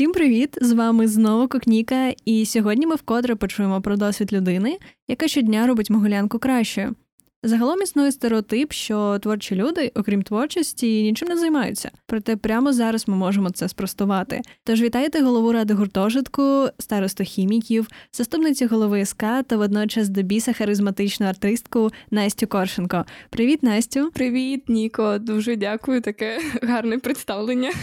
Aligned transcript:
Всім 0.00 0.12
привіт! 0.12 0.58
З 0.60 0.72
вами 0.72 1.08
знову 1.08 1.48
Кокніка, 1.48 2.14
і 2.24 2.46
сьогодні 2.46 2.86
ми 2.86 2.94
вкотре 2.94 3.36
почуємо 3.36 3.80
про 3.80 3.96
досвід 3.96 4.32
людини, 4.32 4.78
яка 5.08 5.28
щодня 5.28 5.66
робить 5.66 5.90
могилянку 5.90 6.38
кращою. 6.38 6.94
Загалом 7.42 7.82
існує 7.82 8.12
стереотип, 8.12 8.72
що 8.72 9.18
творчі 9.18 9.54
люди, 9.54 9.92
окрім 9.94 10.22
творчості, 10.22 11.02
нічим 11.02 11.28
не 11.28 11.36
займаються. 11.36 11.90
Проте 12.06 12.36
прямо 12.36 12.72
зараз 12.72 13.08
ми 13.08 13.16
можемо 13.16 13.50
це 13.50 13.68
спростувати. 13.68 14.40
Тож 14.64 14.82
вітайте 14.82 15.22
голову 15.22 15.52
ради 15.52 15.74
гуртожитку, 15.74 16.66
старосту 16.78 17.24
хіміків, 17.24 17.88
заступницю 18.12 18.66
голови 18.66 19.04
СК 19.04 19.24
та 19.46 19.56
водночас 19.56 20.08
до 20.08 20.22
біса 20.22 20.52
харизматичну 20.52 21.26
артистку 21.26 21.90
Настю 22.10 22.46
Коршенко. 22.46 23.04
Привіт, 23.30 23.62
Настю! 23.62 24.10
Привіт, 24.10 24.68
Ніко. 24.68 25.18
Дуже 25.18 25.56
дякую, 25.56 26.00
таке 26.00 26.40
гарне 26.62 26.98
представлення. 26.98 27.72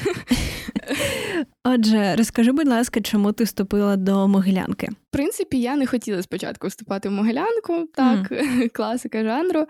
Отже, 1.70 2.16
розкажи, 2.16 2.52
будь 2.52 2.67
ласка, 2.67 3.02
чому 3.02 3.31
ти 3.31 3.44
вступила 3.44 3.95
до 3.95 4.27
Могилянки? 4.27 4.88
В 4.88 5.12
принципі, 5.12 5.59
я 5.59 5.75
не 5.75 5.85
хотіла 5.88 6.21
спочатку 6.21 6.67
вступати 6.67 7.09
в 7.09 7.12
Могилянку, 7.12 7.88
так, 7.94 8.31
mm. 8.31 8.70
класика 8.73 9.23
жанру. 9.23 9.66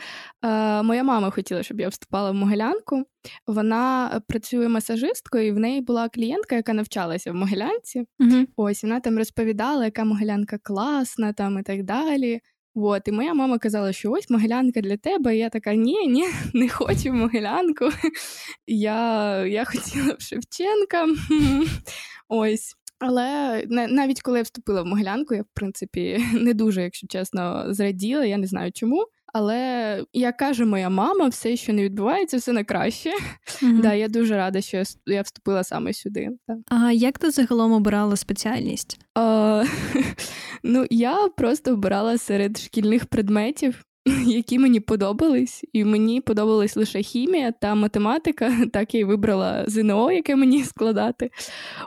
Е, 0.45 0.83
Моя 0.83 1.03
мама 1.03 1.29
хотіла, 1.29 1.63
щоб 1.63 1.79
я 1.79 1.87
вступала 1.87 2.31
в 2.31 2.33
Могилянку. 2.33 3.03
Вона 3.47 4.11
працює 4.27 4.67
масажисткою, 4.67 5.47
і 5.47 5.51
в 5.51 5.59
неї 5.59 5.81
була 5.81 6.09
клієнтка, 6.09 6.55
яка 6.55 6.73
навчалася 6.73 7.31
в 7.31 7.35
Могилянці. 7.35 8.05
Mm-hmm. 8.19 8.47
Ось 8.55 8.83
вона 8.83 8.99
там 8.99 9.17
розповідала, 9.17 9.85
яка 9.85 10.03
Могилянка 10.03 10.57
класна, 10.57 11.33
там 11.33 11.59
і 11.59 11.63
так 11.63 11.83
далі. 11.83 12.41
От, 12.79 13.07
і 13.07 13.11
моя 13.11 13.33
мама 13.33 13.57
казала, 13.57 13.93
що 13.93 14.11
ось 14.11 14.29
могилянка 14.29 14.81
для 14.81 14.97
тебе. 14.97 15.35
І 15.35 15.39
я 15.39 15.49
така, 15.49 15.73
ні, 15.73 16.07
ні, 16.07 16.25
не 16.53 16.69
хочу 16.69 17.13
могилянку. 17.13 17.89
Я 18.67 19.45
я 19.45 19.65
хотіла 19.65 20.15
в 20.19 20.21
Шевченка. 20.21 21.07
Ось. 22.27 22.75
Але 22.99 23.63
навіть 23.69 24.21
коли 24.21 24.37
я 24.37 24.43
вступила 24.43 24.81
в 24.81 24.85
могилянку, 24.85 25.35
я 25.35 25.41
в 25.41 25.47
принципі 25.53 26.25
не 26.33 26.53
дуже, 26.53 26.81
якщо 26.81 27.07
чесно, 27.07 27.65
зраділа. 27.73 28.25
Я 28.25 28.37
не 28.37 28.47
знаю 28.47 28.71
чому. 28.71 29.05
Але 29.33 30.03
як 30.13 30.37
каже 30.37 30.65
моя 30.65 30.89
мама, 30.89 31.27
все, 31.27 31.55
що 31.55 31.73
не 31.73 31.83
відбувається, 31.83 32.37
все 32.37 32.51
на 32.51 32.63
краще. 32.63 33.09
Mm-hmm. 33.09 33.81
Да, 33.81 33.93
Я 33.93 34.07
дуже 34.07 34.37
рада, 34.37 34.61
що 34.61 34.83
я 35.05 35.21
вступила 35.21 35.63
саме 35.63 35.93
сюди. 35.93 36.29
А 36.67 36.91
як 36.91 37.19
ти 37.19 37.31
загалом 37.31 37.71
обирала 37.71 38.15
спеціальність? 38.15 38.99
А, 39.15 39.63
Ну, 40.63 40.85
я 40.89 41.27
просто 41.37 41.73
обирала 41.73 42.17
серед 42.17 42.57
шкільних 42.57 43.05
предметів. 43.05 43.83
які 44.35 44.59
мені 44.59 44.79
подобались, 44.79 45.63
і 45.73 45.85
мені 45.85 46.21
подобалась 46.21 46.75
лише 46.75 47.01
хімія 47.01 47.51
та 47.51 47.75
математика. 47.75 48.53
Так 48.73 48.93
я 48.93 48.99
й 48.99 49.03
вибрала 49.03 49.63
ЗНО, 49.67 50.11
яке 50.11 50.35
мені 50.35 50.63
складати. 50.63 51.29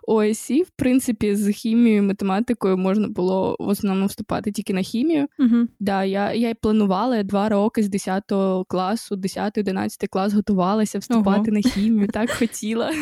Ось, 0.03 0.51
і 0.51 0.63
в 0.63 0.71
принципі, 0.71 1.37
з 1.37 1.53
хімією 1.53 2.03
і 2.03 2.07
математикою 2.07 2.79
можна 2.79 3.09
було 3.09 3.57
в 3.59 3.69
основному 3.69 4.07
вступати 4.07 4.53
тільки 4.53 4.75
на 4.75 4.83
хімію. 4.83 5.27
Угу. 5.39 5.69
Да, 5.81 6.05
Я 6.05 6.33
я 6.33 6.49
й 6.51 6.55
планувала 6.55 7.17
я 7.17 7.23
два 7.23 7.49
роки 7.49 7.83
з 7.83 7.89
10 7.89 8.25
класу, 8.69 9.15
10-11 9.15 10.07
клас 10.11 10.33
готувалася 10.33 10.99
вступати 10.99 11.51
Ого. 11.51 11.51
на 11.51 11.61
хімію. 11.61 12.09
Так 12.09 12.31
хотіла. 12.39 12.93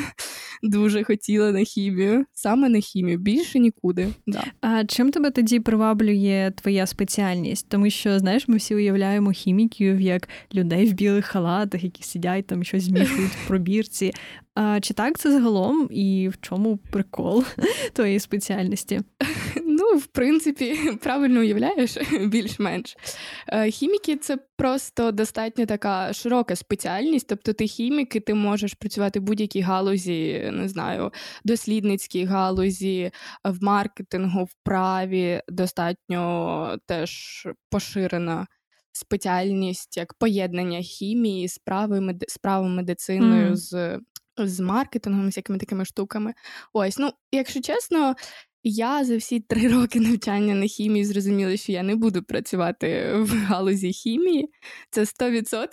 Дуже 0.62 1.04
хотіла 1.04 1.52
на 1.52 1.64
хімію, 1.64 2.24
саме 2.32 2.68
на 2.68 2.80
хімію, 2.80 3.18
більше 3.18 3.58
нікуди. 3.58 4.08
Да. 4.26 4.44
А 4.60 4.84
чим 4.84 5.10
тебе 5.10 5.30
тоді 5.30 5.60
приваблює 5.60 6.52
твоя 6.56 6.86
спеціальність? 6.86 7.66
Тому 7.68 7.90
що, 7.90 8.18
знаєш, 8.18 8.48
ми 8.48 8.56
всі 8.56 8.74
уявляємо 8.74 9.30
хіміків 9.30 10.00
як 10.00 10.28
людей 10.54 10.86
в 10.86 10.92
білих 10.92 11.26
халатах, 11.26 11.84
які 11.84 12.02
сидять 12.02 12.46
там 12.46 12.64
щось 12.64 12.82
змішують 12.82 13.30
в 13.30 13.48
пробірці. 13.48 14.12
А 14.54 14.80
Чи 14.80 14.94
так 14.94 15.18
це 15.18 15.32
загалом 15.32 15.88
і 15.90 16.28
в 16.28 16.40
чому 16.40 16.76
прикол 16.76 17.44
твоєї 17.92 18.20
спеціальності? 18.20 19.00
Ну, 19.78 19.98
в 19.98 20.06
принципі, 20.06 20.76
правильно 21.02 21.40
уявляєш, 21.40 21.96
більш-менш. 22.26 22.96
Е, 23.48 23.70
хіміки 23.70 24.16
це 24.16 24.38
просто 24.56 25.12
достатньо 25.12 25.66
така 25.66 26.12
широка 26.12 26.56
спеціальність. 26.56 27.26
Тобто, 27.28 27.52
ти 27.52 27.66
хімік, 27.66 28.16
і 28.16 28.20
ти 28.20 28.34
можеш 28.34 28.74
працювати 28.74 29.20
в 29.20 29.22
будь-якій 29.22 29.60
галузі, 29.60 30.50
не 30.52 30.68
знаю, 30.68 31.12
дослідницькій 31.44 32.24
галузі, 32.24 33.10
в 33.44 33.64
маркетингу, 33.64 34.44
в 34.44 34.54
праві 34.64 35.42
достатньо 35.48 36.78
теж 36.86 37.46
поширена 37.70 38.46
спеціальність 38.92 39.96
як 39.96 40.14
поєднання 40.14 40.80
хімії, 40.80 41.48
справи 41.48 42.18
справи 42.28 42.68
медициною 42.68 43.50
mm. 43.50 43.56
з 43.56 43.98
з 44.46 44.60
маркетингом, 44.60 45.32
з 45.32 45.36
якими 45.36 45.58
такими 45.58 45.84
штуками. 45.84 46.34
Ось, 46.72 46.98
ну, 46.98 47.10
якщо 47.32 47.60
чесно, 47.60 48.14
я 48.68 49.04
за 49.04 49.16
всі 49.16 49.40
три 49.40 49.68
роки 49.74 50.00
навчання 50.00 50.54
на 50.54 50.66
хімії 50.66 51.04
зрозуміла, 51.04 51.56
що 51.56 51.72
я 51.72 51.82
не 51.82 51.96
буду 51.96 52.22
працювати 52.22 53.12
в 53.14 53.36
галузі 53.36 53.92
хімії. 53.92 54.48
Це 54.90 55.00
100%. 55.00 55.66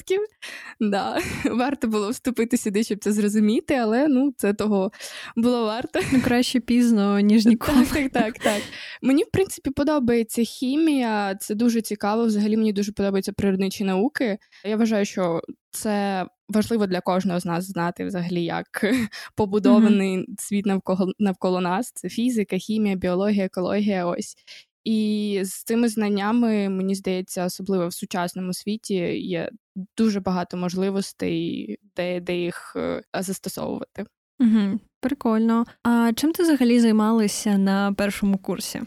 Да. 0.79 1.19
Варто 1.51 1.87
було 1.87 2.09
вступити 2.09 2.57
сюди, 2.57 2.83
щоб 2.83 2.99
це 2.99 3.11
зрозуміти, 3.11 3.73
але 3.73 4.07
ну, 4.07 4.33
це 4.37 4.53
того 4.53 4.91
було 5.35 5.65
варто. 5.65 5.99
Ну, 6.13 6.21
Краще 6.21 6.59
пізно, 6.59 7.19
ніж 7.19 7.45
ніколи. 7.45 7.85
Так, 7.85 7.93
так, 7.93 8.11
так, 8.11 8.39
так. 8.39 8.61
Мені, 9.01 9.23
в 9.23 9.31
принципі, 9.31 9.69
подобається 9.69 10.43
хімія, 10.43 11.35
це 11.35 11.55
дуже 11.55 11.81
цікаво. 11.81 12.25
Взагалі 12.25 12.57
мені 12.57 12.73
дуже 12.73 12.91
подобаються 12.91 13.33
природничі 13.33 13.83
науки. 13.83 14.37
Я 14.65 14.77
вважаю, 14.77 15.05
що 15.05 15.41
це 15.75 16.25
важливо 16.49 16.87
для 16.87 17.01
кожного 17.01 17.39
з 17.39 17.45
нас 17.45 17.65
знати 17.65 18.05
взагалі, 18.05 18.43
як 18.43 18.85
побудований 19.35 20.17
mm-hmm. 20.17 20.35
світ 20.37 20.65
навколо 20.65 21.11
навколо 21.19 21.61
нас. 21.61 21.91
Це 21.91 22.09
фізика, 22.09 22.57
хімія, 22.57 22.95
біологія, 22.95 23.45
екологія. 23.45 24.05
Ось. 24.05 24.35
І 24.83 25.39
з 25.43 25.63
цими 25.63 25.89
знаннями, 25.89 26.69
мені 26.69 26.95
здається, 26.95 27.45
особливо 27.45 27.87
в 27.87 27.93
сучасному 27.93 28.53
світі 28.53 28.95
є 29.19 29.49
дуже 29.97 30.19
багато 30.19 30.57
можливостей, 30.57 31.77
де 31.95 32.19
де 32.19 32.37
їх 32.37 32.73
е, 32.75 33.01
застосовувати. 33.19 34.05
Угу, 34.39 34.79
Прикольно. 34.99 35.65
А 35.83 36.11
чим 36.15 36.31
ти 36.31 36.43
взагалі 36.43 36.79
займалася 36.79 37.57
на 37.57 37.93
першому 37.93 38.37
курсі? 38.37 38.81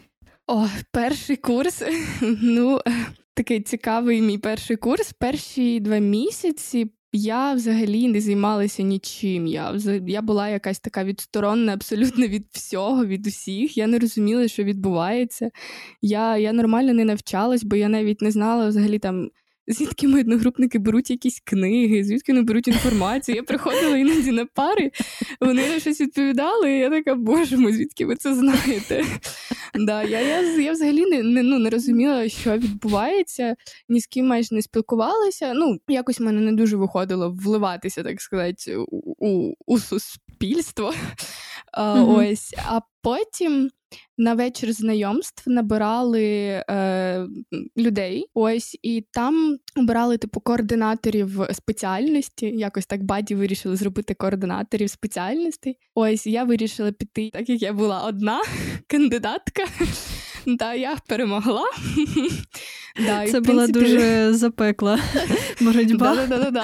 О, 0.47 0.67
перший 0.91 1.35
курс. 1.35 1.83
Ну, 2.41 2.81
такий 3.39 3.61
цікавий 3.61 4.21
мій 4.21 4.37
перший 4.37 4.77
курс. 4.77 5.13
Перші 5.13 5.79
два 5.79 5.97
місяці 5.97 6.91
я 7.13 7.53
взагалі 7.53 8.07
не 8.07 8.21
займалася 8.21 8.83
нічим. 8.83 9.47
Я 9.47 9.75
я 10.07 10.21
була 10.21 10.49
якась 10.49 10.79
така 10.79 11.03
відсторонна 11.03 11.73
абсолютно 11.73 12.27
від 12.27 12.45
всього, 12.51 13.05
від 13.05 13.27
усіх. 13.27 13.77
Я 13.77 13.87
не 13.87 13.99
розуміла, 13.99 14.47
що 14.47 14.63
відбувається. 14.63 15.49
Я 16.01 16.37
я 16.37 16.53
нормально 16.53 16.93
не 16.93 17.05
навчалась, 17.05 17.63
бо 17.63 17.75
я 17.75 17.89
навіть 17.89 18.21
не 18.21 18.31
знала 18.31 18.67
взагалі 18.67 18.99
там. 18.99 19.29
Звідки 19.71 20.07
мої 20.07 20.23
одногрупники 20.23 20.79
беруть 20.79 21.09
якісь 21.09 21.39
книги, 21.39 22.03
звідки 22.03 22.31
вони 22.31 22.43
беруть 22.43 22.67
інформацію. 22.67 23.35
Я 23.35 23.43
приходила 23.43 23.97
іноді 23.97 24.31
на 24.31 24.45
пари, 24.45 24.91
вони 25.41 25.69
на 25.69 25.79
щось 25.79 26.01
відповідали, 26.01 26.71
і 26.71 26.79
я 26.79 26.89
така, 26.89 27.15
боже 27.15 27.57
мой, 27.57 27.73
звідки 27.73 28.05
ви 28.05 28.15
це 28.15 28.35
знаєте? 28.35 29.05
Да, 29.75 30.03
Я 30.03 30.21
я, 30.21 30.41
я 30.41 30.71
взагалі 30.71 31.05
не 31.05 31.23
не, 31.23 31.43
ну, 31.43 31.59
не 31.59 31.69
розуміла, 31.69 32.29
що 32.29 32.57
відбувається, 32.57 33.55
ні 33.89 34.01
з 34.01 34.07
ким 34.07 34.27
майже 34.27 34.55
не 34.55 34.61
спілкувалася. 34.61 35.53
Ну, 35.53 35.77
якось 35.87 36.19
в 36.19 36.23
мене 36.23 36.41
не 36.41 36.51
дуже 36.51 36.77
виходило 36.77 37.31
вливатися, 37.31 38.03
так 38.03 38.21
сказати, 38.21 38.77
у, 38.77 39.15
у, 39.17 39.55
у 39.65 39.79
суспільство. 39.79 40.93
Mm-hmm. 41.77 42.31
Ось, 42.31 42.53
А 42.57 42.79
потім 43.01 43.69
на 44.17 44.33
вечір 44.33 44.73
знайомств 44.73 45.49
набирали 45.49 46.23
е, 46.69 47.27
людей. 47.77 48.25
Ось 48.33 48.77
і 48.83 49.05
там 49.11 49.57
обирали 49.75 50.17
типу 50.17 50.39
координаторів 50.39 51.41
спеціальності. 51.51 52.45
Якось 52.45 52.85
так 52.85 53.03
buddy 53.03 53.35
вирішили 53.35 53.75
зробити 53.75 54.13
координаторів 54.13 54.89
спеціальностей. 54.89 55.77
Ось 55.95 56.27
я 56.27 56.43
вирішила 56.43 56.91
піти, 56.91 57.29
так 57.33 57.49
як 57.49 57.61
я 57.61 57.73
була 57.73 58.01
одна 58.01 58.41
кандидатка. 58.87 59.63
Та 60.59 60.73
я 60.73 60.97
перемогла. 61.07 61.63
Да, 63.05 63.27
Це 63.27 63.37
і, 63.37 63.41
була 63.41 63.63
принципі... 63.63 63.79
дуже 63.79 64.33
запекла 64.33 64.99
боротьба. 65.61 66.15
Да-да-да-да. 66.15 66.63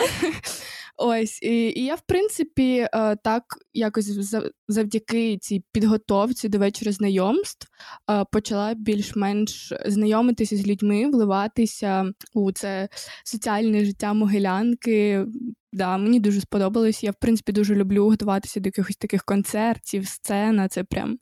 Ось, 0.97 1.41
і, 1.41 1.69
і 1.69 1.85
я, 1.85 1.95
в 1.95 2.01
принципі, 2.01 2.87
е, 2.93 3.15
так 3.23 3.43
якось 3.73 4.35
завдяки 4.67 5.37
цій 5.37 5.63
підготовці 5.71 6.49
до 6.49 6.57
вечора 6.59 6.91
знайомств 6.91 7.67
е, 8.11 8.25
почала 8.31 8.73
більш-менш 8.73 9.73
знайомитися 9.85 10.57
з 10.57 10.67
людьми, 10.67 11.09
вливатися 11.09 12.11
у 12.33 12.51
це 12.51 12.89
соціальне 13.23 13.85
життя 13.85 14.13
могилянки. 14.13 15.25
Да, 15.73 15.97
Мені 15.97 16.19
дуже 16.19 16.41
сподобалось. 16.41 17.03
Я, 17.03 17.11
в 17.11 17.15
принципі, 17.19 17.51
дуже 17.51 17.75
люблю 17.75 18.09
готуватися 18.09 18.59
до 18.59 18.67
якихось 18.67 18.97
таких 18.97 19.23
концертів, 19.23 20.07
сцена. 20.07 20.67
Це 20.67 20.83
прям. 20.83 21.17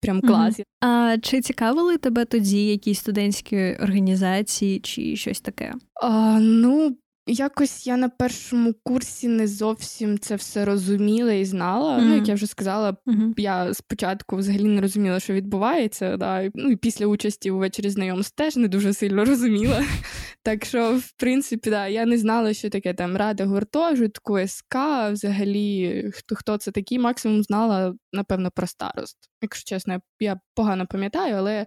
Прям 0.00 0.20
клас. 0.20 0.58
Mm-hmm. 0.58 0.64
А 0.80 1.16
чи 1.22 1.40
цікавили 1.40 1.98
тебе 1.98 2.24
тоді 2.24 2.66
якісь 2.66 2.98
студентські 2.98 3.56
організації 3.56 4.80
чи 4.80 5.16
щось 5.16 5.40
таке? 5.40 5.74
А, 6.02 6.38
Ну, 6.40 6.96
якось 7.26 7.86
я 7.86 7.96
на 7.96 8.08
першому 8.08 8.74
курсі 8.82 9.28
не 9.28 9.46
зовсім 9.46 10.18
це 10.18 10.36
все 10.36 10.64
розуміла 10.64 11.32
і 11.32 11.44
знала. 11.44 11.98
Mm-hmm. 11.98 12.04
Ну, 12.04 12.14
як 12.14 12.28
я 12.28 12.34
вже 12.34 12.46
сказала, 12.46 12.96
mm-hmm. 13.06 13.32
я 13.36 13.74
спочатку 13.74 14.36
взагалі 14.36 14.64
не 14.64 14.80
розуміла, 14.80 15.20
що 15.20 15.32
відбувається. 15.32 16.16
Да. 16.16 16.50
Ну 16.54 16.70
і 16.70 16.76
після 16.76 17.06
участі 17.06 17.50
у 17.50 17.58
вечорі 17.58 17.90
знайомств 17.90 18.36
теж 18.36 18.56
не 18.56 18.68
дуже 18.68 18.92
сильно 18.92 19.24
розуміла. 19.24 19.84
Так 20.42 20.64
що, 20.64 20.98
в 20.98 21.12
принципі, 21.16 21.70
да, 21.70 21.86
я 21.88 22.06
не 22.06 22.18
знала, 22.18 22.54
що 22.54 22.70
таке 22.70 22.94
там 22.94 23.16
рада 23.16 23.44
гуртожитку, 23.44 24.38
СК, 24.46 24.76
взагалі, 25.10 26.04
хто 26.14 26.34
хто 26.34 26.56
це 26.56 26.70
такий, 26.70 26.98
максимум 26.98 27.42
знала, 27.42 27.94
напевно, 28.12 28.50
про 28.50 28.66
старост. 28.66 29.18
Якщо 29.42 29.74
чесно, 29.74 30.00
я 30.20 30.40
погано 30.54 30.86
пам'ятаю, 30.86 31.34
але 31.36 31.66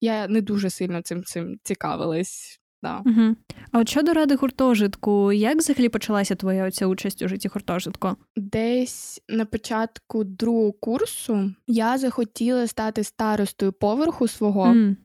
я 0.00 0.28
не 0.28 0.40
дуже 0.40 0.70
сильно 0.70 1.02
цим 1.02 1.24
цим 1.24 1.56
цікавилась. 1.62 2.57
Да. 2.82 3.02
Угу. 3.06 3.36
А 3.72 3.78
от 3.78 3.88
щодо 3.88 4.12
ради 4.12 4.34
гуртожитку, 4.34 5.32
як 5.32 5.58
взагалі 5.58 5.88
почалася 5.88 6.34
твоя 6.34 6.66
оця 6.66 6.86
участь 6.86 7.22
у 7.22 7.28
житті 7.28 7.48
гуртожитку? 7.48 8.16
Десь 8.36 9.20
на 9.28 9.44
початку 9.44 10.24
другого 10.24 10.72
курсу 10.72 11.54
я 11.66 11.98
захотіла 11.98 12.66
стати 12.66 13.04
старостою 13.04 13.72
поверху 13.72 14.28
свого. 14.28 14.66
Mm. 14.66 14.96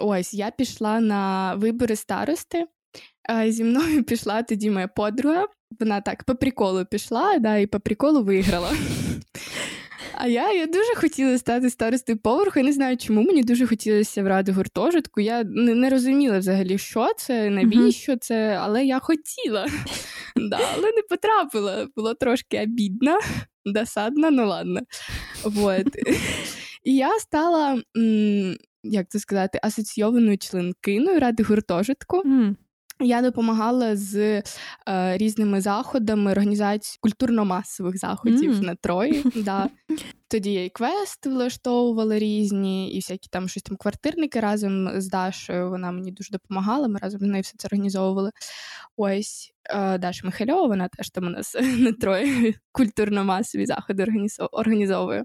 Ось 0.00 0.34
я 0.34 0.50
пішла 0.50 1.00
на 1.00 1.54
вибори 1.54 1.96
старости. 1.96 2.66
Зі 3.46 3.64
мною 3.64 4.02
пішла 4.04 4.42
тоді 4.42 4.70
моя 4.70 4.88
подруга. 4.88 5.46
Вона 5.80 6.00
так 6.00 6.24
по 6.24 6.34
приколу 6.34 6.84
пішла, 6.84 7.38
да, 7.38 7.56
і 7.56 7.66
по 7.66 7.80
приколу 7.80 8.22
виграла. 8.22 8.70
А 10.22 10.26
я 10.26 10.52
я 10.52 10.66
дуже 10.66 10.94
хотіла 10.94 11.38
стати 11.38 11.70
старостою 11.70 12.18
поверху. 12.18 12.58
Я 12.58 12.64
не 12.64 12.72
знаю, 12.72 12.96
чому 12.96 13.22
мені 13.22 13.42
дуже 13.42 13.66
хотілося 13.66 14.22
в 14.22 14.26
раду 14.26 14.52
гуртожитку. 14.52 15.20
Я 15.20 15.44
не, 15.44 15.74
не 15.74 15.90
розуміла 15.90 16.38
взагалі, 16.38 16.78
що 16.78 17.08
це, 17.16 17.50
навіщо 17.50 18.16
це, 18.16 18.58
але 18.60 18.84
я 18.84 18.98
хотіла. 18.98 19.66
Да, 20.36 20.58
Але 20.76 20.92
не 20.92 21.02
потрапила. 21.08 21.88
Було 21.96 22.14
трошки 22.14 22.62
обідно, 22.62 23.18
досадно, 23.64 24.30
ну 24.30 24.46
ладно. 24.46 24.80
Вот. 25.44 25.86
І 26.84 26.96
я 26.96 27.18
стала, 27.18 27.82
як 28.82 29.08
це 29.08 29.18
сказати, 29.18 29.60
асоційованою 29.62 30.38
членкиною 30.38 31.20
ради 31.20 31.42
гуртожитку. 31.42 32.22
Я 33.00 33.22
допомагала 33.22 33.96
з 33.96 34.16
е, 34.16 34.42
різними 35.16 35.60
заходами 35.60 36.30
організації 36.30 36.98
культурно-масових 37.00 37.98
заходів 37.98 38.52
mm. 38.52 38.62
на 38.62 38.74
Трої. 38.74 39.24
Да. 39.36 39.68
Тоді 40.28 40.52
я 40.52 40.64
і 40.64 40.68
квест 40.68 41.26
влаштовувала 41.26 42.18
різні, 42.18 42.92
і 42.92 42.96
всякі 42.96 43.28
там 43.30 43.48
щось 43.48 43.62
там 43.62 43.76
квартирники 43.76 44.40
разом 44.40 45.00
з 45.00 45.08
Дашою. 45.08 45.70
Вона 45.70 45.92
мені 45.92 46.12
дуже 46.12 46.30
допомагала. 46.30 46.88
Ми 46.88 46.98
разом 47.02 47.20
з 47.20 47.22
нею 47.22 47.42
все 47.42 47.54
це 47.58 47.68
організовували. 47.68 48.30
Ось 48.96 49.52
е, 49.70 49.98
Даша 49.98 50.26
Михайлова, 50.26 50.66
вона 50.66 50.88
теж 50.88 51.10
там 51.10 51.26
у 51.26 51.30
нас 51.30 51.56
на 51.78 51.92
Трої 51.92 52.56
культурно-масові 52.72 53.66
заходи 53.66 54.06
організовує. 54.52 55.24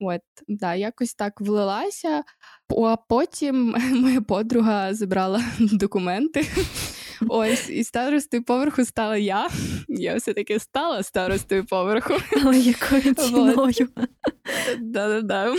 От, 0.00 0.20
да, 0.48 0.74
якось 0.74 1.14
так 1.14 1.40
влилася, 1.40 2.22
а 2.70 2.96
потім 3.08 3.74
моя 3.92 4.20
подруга 4.20 4.94
забрала 4.94 5.42
документи. 5.58 6.46
Ось, 7.28 7.70
і 7.70 7.84
старостою 7.84 8.44
поверху 8.44 8.84
стала 8.84 9.16
я. 9.16 9.48
Я 9.88 10.16
все-таки 10.16 10.58
стала 10.58 11.02
старостою 11.02 11.64
поверху. 11.64 12.14
Але 12.44 12.58
якою 12.58 13.14
ціною? 13.14 13.88
Да-да-да. 14.78 15.54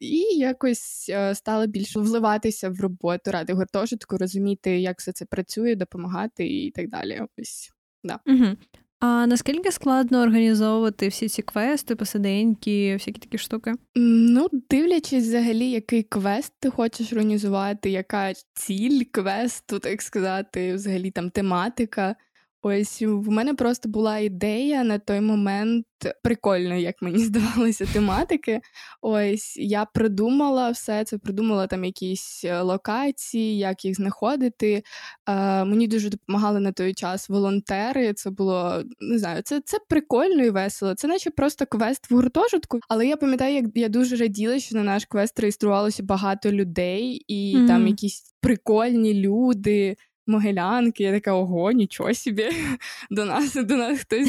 І 0.00 0.18
якось 0.38 1.06
е, 1.08 1.34
стала 1.34 1.66
більше 1.66 2.00
вливатися 2.00 2.70
в 2.70 2.80
роботу 2.80 3.30
ради 3.30 3.52
гуртожитку, 3.52 4.18
розуміти, 4.18 4.80
як 4.80 4.98
все 4.98 5.12
це 5.12 5.24
працює, 5.24 5.74
допомагати 5.74 6.46
і 6.46 6.70
так 6.70 6.88
далі. 6.88 7.22
Ось, 7.38 7.72
да. 8.04 8.20
Угу. 8.26 8.56
А 9.00 9.26
наскільки 9.26 9.72
складно 9.72 10.22
організовувати 10.22 11.08
всі 11.08 11.28
ці 11.28 11.42
квести, 11.42 11.96
посиденьки, 11.96 12.94
всякі 12.94 13.20
такі 13.20 13.38
штуки? 13.38 13.72
Ну, 13.94 14.48
дивлячись, 14.70 15.24
взагалі, 15.24 15.70
який 15.70 16.02
квест 16.02 16.52
ти 16.60 16.70
хочеш 16.70 17.12
організувати, 17.12 17.90
яка 17.90 18.32
ціль 18.54 19.02
квесту, 19.10 19.78
так 19.78 20.02
сказати, 20.02 20.74
взагалі 20.74 21.10
там 21.10 21.30
тематика. 21.30 22.16
Ось 22.62 23.02
в 23.02 23.30
мене 23.30 23.54
просто 23.54 23.88
була 23.88 24.18
ідея 24.18 24.84
на 24.84 24.98
той 24.98 25.20
момент 25.20 25.86
прикольної, 26.22 26.82
як 26.82 27.02
мені 27.02 27.18
здавалося, 27.24 27.86
тематики. 27.92 28.60
Ось 29.00 29.56
я 29.56 29.84
придумала 29.84 30.70
все 30.70 31.04
це, 31.04 31.18
придумала 31.18 31.66
там 31.66 31.84
якісь 31.84 32.44
е, 32.44 32.60
локації, 32.60 33.58
як 33.58 33.84
їх 33.84 33.96
знаходити. 33.96 34.82
Е, 35.28 35.64
Мені 35.64 35.88
дуже 35.88 36.10
допомагали 36.10 36.60
на 36.60 36.72
той 36.72 36.94
час 36.94 37.28
волонтери. 37.28 38.12
Це 38.12 38.30
було 38.30 38.82
не 39.00 39.18
знаю, 39.18 39.42
це 39.42 39.60
це 39.64 39.78
прикольно 39.88 40.44
і 40.44 40.50
весело. 40.50 40.94
Це 40.94 41.08
наче 41.08 41.30
просто 41.30 41.66
квест 41.66 42.10
в 42.10 42.14
гуртожитку. 42.14 42.80
Але 42.88 43.06
я 43.06 43.16
пам'ятаю, 43.16 43.54
як 43.54 43.64
я 43.74 43.88
дуже 43.88 44.16
раділа, 44.16 44.58
що 44.58 44.76
на 44.76 44.82
наш 44.82 45.04
квест 45.04 45.40
реєструвалося 45.40 46.02
багато 46.02 46.52
людей, 46.52 47.24
і 47.28 47.56
mm. 47.56 47.66
там 47.66 47.86
якісь 47.86 48.34
прикольні 48.40 49.14
люди. 49.14 49.96
Могилянки, 50.26 51.04
я 51.04 51.12
така, 51.12 51.32
ого, 51.32 51.72
нічого 51.72 52.14
собі. 52.14 52.48
До 53.10 53.24
нас 53.24 53.54
до 53.54 53.76
нас 53.76 54.00
хтось 54.00 54.28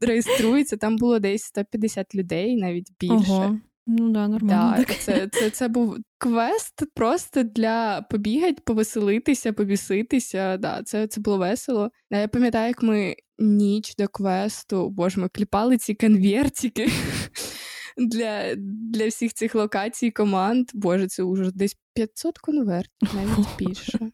реєструється. 0.00 0.76
Там 0.76 0.96
було 0.96 1.18
десь 1.18 1.42
150 1.42 2.14
людей, 2.14 2.56
навіть 2.56 2.92
більше. 3.00 3.32
Ого. 3.32 3.58
Ну 3.86 4.10
да, 4.10 4.28
нормально. 4.28 4.84
Да, 4.88 4.94
Це 4.94 5.28
це, 5.32 5.50
це 5.50 5.68
був 5.68 5.96
квест 6.18 6.82
просто 6.94 7.42
для 7.42 8.02
побігати, 8.10 8.62
повеселитися, 8.64 9.52
побіситися. 9.52 10.56
Да, 10.56 10.82
Це 10.82 11.06
це 11.06 11.20
було 11.20 11.38
весело. 11.38 11.90
Я 12.10 12.28
пам'ятаю, 12.28 12.68
як 12.68 12.82
ми 12.82 13.14
ніч 13.38 13.96
до 13.96 14.08
квесту, 14.08 14.90
боже, 14.90 15.20
ми 15.20 15.28
кліпали 15.28 15.78
ці 15.78 15.94
конвертики 15.94 16.88
для 17.96 18.54
для 18.56 19.08
всіх 19.08 19.34
цих 19.34 19.54
локацій, 19.54 20.10
команд. 20.10 20.70
Боже, 20.74 21.06
це 21.06 21.22
уже 21.22 21.50
десь 21.54 21.76
500 21.94 22.38
конвертів, 22.38 23.14
навіть 23.14 23.46
більше. 23.58 23.98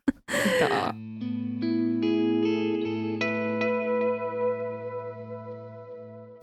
Да. 0.61 0.95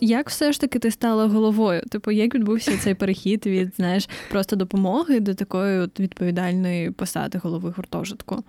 Як 0.01 0.29
все 0.29 0.51
ж 0.51 0.61
таки 0.61 0.79
ти 0.79 0.91
стала 0.91 1.27
головою? 1.27 1.81
Типу, 1.81 2.11
як 2.11 2.35
відбувся 2.35 2.77
цей 2.77 2.93
перехід 2.93 3.45
від 3.45 3.75
знаєш 3.75 4.09
просто 4.29 4.55
допомоги 4.55 5.19
до 5.19 5.33
такої 5.33 5.79
от 5.79 5.99
відповідальної 5.99 6.91
посади 6.91 7.37
голови 7.37 7.73
гуртожитку, 7.77 8.43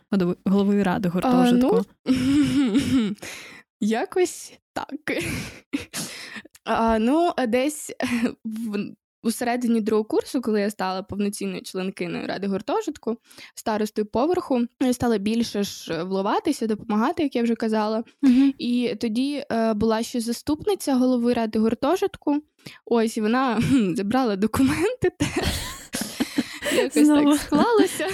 голови 0.45 0.83
ради 0.83 1.09
гуртожитку? 1.09 1.85
А, 2.07 2.11
ну, 2.11 3.17
Якось 3.81 4.59
так. 4.73 5.23
А, 6.65 6.99
Ну, 6.99 7.33
десь 7.49 7.93
в 8.45 8.95
у 9.23 9.31
середині 9.31 9.81
другого 9.81 10.05
курсу, 10.05 10.41
коли 10.41 10.61
я 10.61 10.71
стала 10.71 11.03
повноцінною 11.03 11.63
членкиною 11.63 12.27
ради 12.27 12.47
гуртожитку, 12.47 13.17
старостою 13.55 14.07
поверху, 14.07 14.61
я 14.81 14.93
стала 14.93 15.19
більше 15.19 15.63
ж 15.63 16.03
вливатися, 16.03 16.67
допомагати, 16.67 17.23
як 17.23 17.37
я 17.37 17.43
вже 17.43 17.55
казала. 17.55 18.05
uh 18.23 18.53
І 18.59 18.95
тоді 19.01 19.45
е, 19.53 19.75
була 19.75 20.03
ще 20.03 20.21
заступниця 20.21 20.95
голови 20.95 21.33
ради 21.33 21.59
гуртожитку. 21.59 22.43
Ось 22.85 23.17
і 23.17 23.21
вона 23.21 23.63
забрала 23.97 24.37
документи. 24.37 25.11
Якось 26.77 27.09
так 27.09 27.35
склалося. 27.35 28.09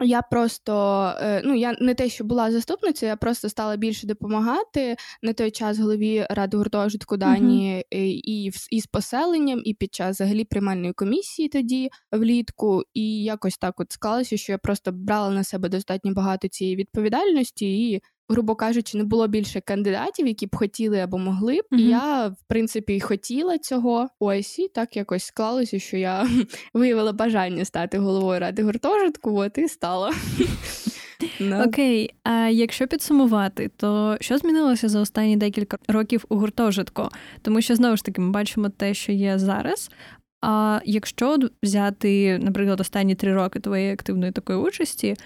Я 0.00 0.22
просто 0.22 1.04
е, 1.20 1.42
ну 1.44 1.54
я 1.54 1.76
не 1.80 1.94
те, 1.94 2.08
що 2.08 2.24
була 2.24 2.52
заступницею, 2.52 3.10
я 3.10 3.16
просто 3.16 3.48
стала 3.48 3.76
більше 3.76 4.06
допомагати 4.06 4.96
на 5.22 5.32
той 5.32 5.50
час 5.50 5.78
голові 5.78 6.26
ради 6.30 6.56
гуртожитку 6.56 7.16
дані 7.16 7.84
uh-huh. 7.92 8.20
і 8.24 8.52
і 8.70 8.80
з 8.80 8.86
поселенням, 8.86 9.62
і 9.64 9.74
під 9.74 9.94
час 9.94 10.16
взагалі 10.16 10.44
приймальної 10.44 10.92
комісії 10.92 11.48
тоді 11.48 11.90
влітку. 12.12 12.82
І 12.94 13.22
якось 13.22 13.58
так 13.58 13.80
от 13.80 13.92
склалося, 13.92 14.36
що 14.36 14.52
я 14.52 14.58
просто 14.58 14.92
брала 14.92 15.30
на 15.30 15.44
себе 15.44 15.68
достатньо 15.68 16.12
багато 16.12 16.48
цієї 16.48 16.76
відповідальності 16.76 17.90
і 17.90 18.02
грубо 18.28 18.54
кажучи, 18.54 18.98
не 18.98 19.04
було 19.04 19.28
більше 19.28 19.60
кандидатів, 19.60 20.26
які 20.26 20.46
б 20.46 20.56
хотіли 20.56 20.98
або 20.98 21.18
могли 21.18 21.56
б. 21.56 21.64
Mm-hmm. 21.72 21.78
І 21.78 21.88
я, 21.88 22.28
в 22.28 22.42
принципі, 22.48 22.94
і 22.96 23.00
хотіла 23.00 23.58
цього. 23.58 24.08
Ось 24.20 24.58
і 24.58 24.68
так 24.68 24.96
якось 24.96 25.24
склалося, 25.24 25.78
що 25.78 25.96
я 25.96 26.28
виявила 26.74 27.12
бажання 27.12 27.64
стати 27.64 27.98
головою 27.98 28.40
ради 28.40 28.62
гуртожитку, 28.62 29.38
от 29.38 29.58
і 29.58 29.68
стала. 29.68 30.12
Окей, 31.66 32.10
а 32.24 32.48
якщо 32.48 32.86
підсумувати, 32.86 33.70
то 33.76 34.16
що 34.20 34.38
змінилося 34.38 34.88
за 34.88 35.00
останні 35.00 35.36
декілька 35.36 35.78
років 35.88 36.24
у 36.28 36.36
гуртожитку? 36.36 37.08
Тому 37.42 37.60
що 37.60 37.74
знову 37.74 37.96
ж 37.96 38.04
таки 38.04 38.20
ми 38.20 38.30
бачимо 38.30 38.68
те, 38.68 38.94
що 38.94 39.12
є 39.12 39.38
зараз. 39.38 39.90
А 40.40 40.80
якщо 40.84 41.38
взяти, 41.62 42.38
наприклад, 42.38 42.80
останні 42.80 43.14
три 43.14 43.34
роки 43.34 43.60
твоєї 43.60 43.92
активної 43.92 44.32
такої 44.32 44.58
участі, 44.58 45.16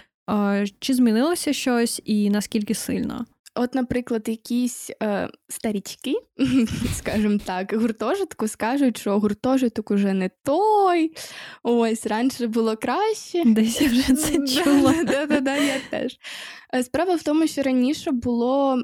чи 0.79 0.95
змінилося 0.95 1.53
щось 1.53 2.03
і 2.05 2.31
наскільки 2.31 2.75
сильно? 2.75 3.27
от, 3.55 3.75
наприклад, 3.75 4.29
якісь 4.29 4.91
е, 5.03 5.29
старічки, 5.49 6.15
скажімо 6.95 7.39
так, 7.45 7.73
гуртожитку 7.75 8.49
скажуть, 8.49 8.99
що 8.99 9.19
гуртожиток 9.19 9.91
уже 9.91 10.13
не 10.13 10.31
той. 10.45 11.15
Ось 11.63 12.07
раніше 12.07 12.47
було 12.47 12.77
краще. 12.77 13.43
Десь 13.45 13.81
я 13.81 13.89
вже 13.89 14.15
це 14.15 14.47
чула. 14.65 14.95
Да-да-да, 15.05 15.57
я 15.57 15.81
теж. 15.91 16.17
Е, 16.75 16.83
справа 16.83 17.15
в 17.15 17.23
тому, 17.23 17.47
що 17.47 17.63
раніше 17.63 18.11
було, 18.11 18.83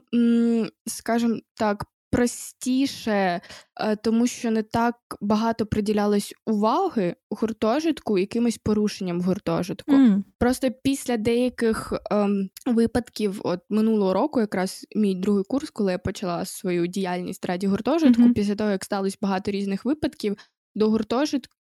скажімо 0.87 1.39
так, 1.55 1.85
простіше, 2.11 3.41
е, 3.81 3.97
тому 3.97 4.27
що 4.27 4.51
не 4.51 4.63
так 4.63 4.95
багато 5.21 5.67
приділялось 5.67 6.35
уваги 6.47 7.17
гуртожитку 7.31 8.19
якимось 8.19 8.59
порушенням 8.59 9.21
в 9.21 9.25
гуртожитку. 9.25 9.93
Mm. 9.93 10.23
Просто 10.39 10.71
після 10.83 11.17
деяких 11.17 11.93
ем, 12.11 12.51
випадків, 12.67 13.41
от 13.45 13.61
минулого 13.71 14.15
року, 14.15 14.41
якраз 14.41 14.87
мій 14.97 15.15
другий 15.15 15.45
курс, 15.45 15.71
коли 15.71 15.93
я 15.93 15.99
почала 15.99 16.45
свою 16.45 16.87
діяльність 16.87 17.45
раді 17.45 17.67
гуртожитку, 17.67 18.23
mm-hmm. 18.23 18.33
після 18.35 18.55
того 18.55 18.71
як 18.71 18.85
сталося 18.85 19.19
багато 19.23 19.51
різних 19.51 19.85
випадків, 19.85 20.37
до 20.75 20.91
гуртожитку 20.91 21.58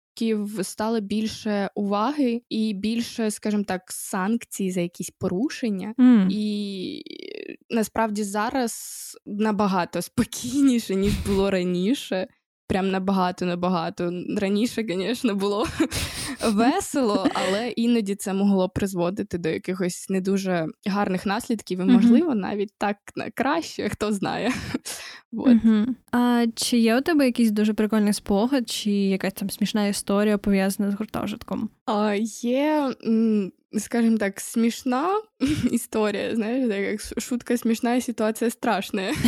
стало 0.62 1.00
більше 1.00 1.70
уваги 1.74 2.42
і 2.48 2.74
більше, 2.74 3.30
скажімо 3.30 3.64
так, 3.64 3.82
санкцій 3.88 4.70
за 4.70 4.80
якісь 4.80 5.10
порушення. 5.10 5.94
Mm. 5.98 6.26
І 6.30 7.02
насправді 7.70 8.24
зараз 8.24 8.72
набагато 9.26 10.02
спокійніше, 10.02 10.94
ніж 10.94 11.12
було 11.26 11.50
раніше. 11.50 12.28
Прям 12.68 12.90
набагато 12.90 13.46
набагато. 13.46 14.12
Раніше, 14.36 14.84
звісно, 14.88 15.34
було 15.34 15.66
весело, 16.48 17.28
але 17.34 17.68
іноді 17.68 18.14
це 18.14 18.34
могло 18.34 18.68
призводити 18.68 19.38
до 19.38 19.48
якихось 19.48 20.06
не 20.08 20.20
дуже 20.20 20.66
гарних 20.86 21.26
наслідків, 21.26 21.80
і, 21.80 21.84
можливо, 21.84 22.34
навіть 22.34 22.72
так 22.78 22.96
на 23.16 23.30
краще, 23.30 23.88
хто 23.88 24.12
знає. 24.12 24.52
Вот. 25.32 25.56
А 26.12 26.46
чи 26.54 26.78
є 26.78 26.98
у 26.98 27.00
тебе 27.00 27.26
якийсь 27.26 27.50
дуже 27.50 27.74
прикольний 27.74 28.12
спогад, 28.12 28.70
чи 28.70 28.90
якась 28.90 29.32
там 29.32 29.50
смішна 29.50 29.86
історія 29.86 30.38
пов'язана 30.38 30.90
з 30.90 30.94
гуртожитком? 30.94 31.70
А, 31.86 32.14
Є 32.42 32.94
скажем 33.76 34.18
так, 34.18 34.40
смішна 34.40 35.08
історія, 35.70 36.34
знаєш, 36.34 36.68
так 36.68 36.78
як 36.78 37.22
шутка 37.22 37.56
смішна, 37.56 38.00
ситуація 38.00 38.50
страшна. 38.50 39.12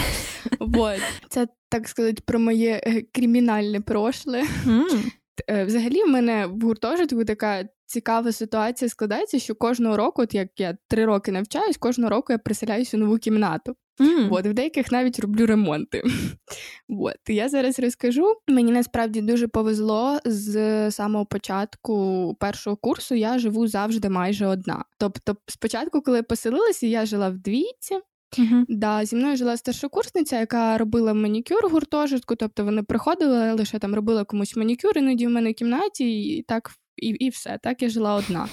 Вот. 0.61 0.97
Це, 1.29 1.49
так 1.69 1.89
сказати, 1.89 2.23
про 2.27 2.39
моє 2.39 2.83
е, 2.87 3.03
кримінальне 3.13 3.81
прошле. 3.81 4.45
Mm. 4.67 5.67
Взагалі, 5.67 6.03
в 6.03 6.09
мене 6.09 6.47
в 6.47 6.61
гуртожитку 6.61 7.25
така 7.25 7.65
цікава 7.87 8.33
ситуація 8.33 8.89
складається, 8.89 9.39
що 9.39 9.55
кожного 9.55 9.97
року, 9.97 10.23
от 10.23 10.35
як 10.35 10.61
я 10.61 10.77
три 10.89 11.05
роки 11.05 11.33
навчаюсь, 11.33 11.77
кожного 11.77 12.11
року 12.11 12.33
я 12.33 12.39
приселяюся 12.39 12.97
у 12.97 13.01
нову 13.01 13.19
кімнату. 13.19 13.77
Mm. 14.01 14.29
От, 14.31 14.47
в 14.47 14.53
деяких 14.53 14.93
навіть 14.93 15.21
роблю 15.21 15.47
ремонти. 15.47 16.03
От, 16.89 17.17
Я 17.29 17.49
зараз 17.49 17.79
розкажу. 17.79 18.35
Мені 18.49 18.73
насправді 18.73 19.21
дуже 19.21 19.49
повезло 19.49 20.19
з 20.25 20.91
самого 20.91 21.27
початку 21.27 22.37
першого 22.41 22.77
курсу. 22.77 23.15
Я 23.15 23.39
живу 23.39 23.67
завжди 23.67 24.09
майже 24.09 24.47
одна. 24.47 24.85
Тобто, 24.99 25.37
спочатку, 25.47 26.03
коли 26.03 26.23
поселилася, 26.23 26.87
я 26.87 27.07
жила 27.07 27.29
в 27.29 27.39
двійці. 27.39 28.01
Uh-huh. 28.39 28.65
Да, 28.69 29.05
Зі 29.05 29.17
мною 29.17 29.37
жила 29.37 29.57
старшокурсниця, 29.57 30.41
яка 30.41 30.79
робила 30.79 31.15
манікюр 31.15 31.69
в 31.69 31.71
гуртожитку, 31.71 32.37
тобто 32.37 32.65
вони 32.65 32.83
приходили, 32.83 33.53
лише 33.53 33.79
там 33.79 33.95
робила 33.95 34.25
комусь 34.25 34.57
манікюр, 34.57 34.99
іноді 34.99 35.27
в 35.27 35.31
мене 35.31 35.51
в 35.51 35.55
кімнаті, 35.55 36.23
і 36.23 36.43
так 36.43 36.71
і 36.97 37.09
і 37.09 37.29
все. 37.29 37.59
Так 37.63 37.83
я 37.83 37.89
жила 37.89 38.15
одна. 38.15 38.49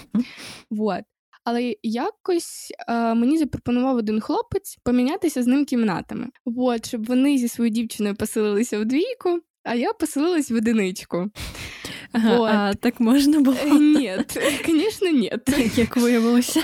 Вот. 0.70 1.04
Але 1.50 1.76
якось 1.84 2.74
е, 2.88 3.14
мені 3.14 3.38
запропонував 3.38 3.96
один 3.96 4.20
хлопець 4.20 4.78
помінятися 4.84 5.44
з 5.44 5.48
ним 5.48 5.66
кімнатами, 5.66 6.28
От, 6.46 6.86
щоб 6.86 7.06
вони 7.06 7.38
зі 7.38 7.48
своєю 7.48 7.74
дівчиною 7.74 8.16
поселилися 8.16 8.80
в 8.80 8.86
двійку, 8.86 9.40
а 9.64 9.76
я 9.76 9.94
поселилась 9.94 10.52
в 10.52 10.56
одиничку. 10.56 11.32
Ага. 12.12 12.70
А 12.70 12.74
так 12.74 13.00
можна 13.00 13.40
було? 13.40 13.58
Е, 13.66 13.70
ні, 13.70 14.12
звісно, 14.66 15.10
ні. 15.10 15.32
Як 15.76 15.98
виявилося. 15.98 16.64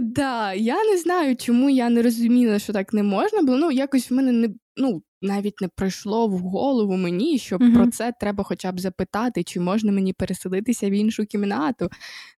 Да, 0.00 0.54
я 0.54 0.84
не 0.84 0.98
знаю, 0.98 1.36
чому 1.36 1.70
я 1.70 1.90
не 1.90 2.02
розуміла, 2.02 2.58
що 2.58 2.72
так 2.72 2.92
не 2.92 3.02
можна, 3.02 3.42
бо 3.42 3.56
ну 3.56 3.70
якось 3.70 4.10
в 4.10 4.14
мене 4.14 4.32
не 4.32 4.48
ну 4.76 5.02
навіть 5.22 5.60
не 5.60 5.68
прийшло 5.68 6.28
в 6.28 6.38
голову 6.38 6.96
мені, 6.96 7.38
що 7.38 7.56
uh-huh. 7.56 7.74
про 7.74 7.90
це 7.90 8.12
треба 8.20 8.44
хоча 8.44 8.72
б 8.72 8.80
запитати, 8.80 9.42
чи 9.42 9.60
можна 9.60 9.92
мені 9.92 10.12
переселитися 10.12 10.90
в 10.90 10.92
іншу 10.92 11.26
кімнату. 11.26 11.88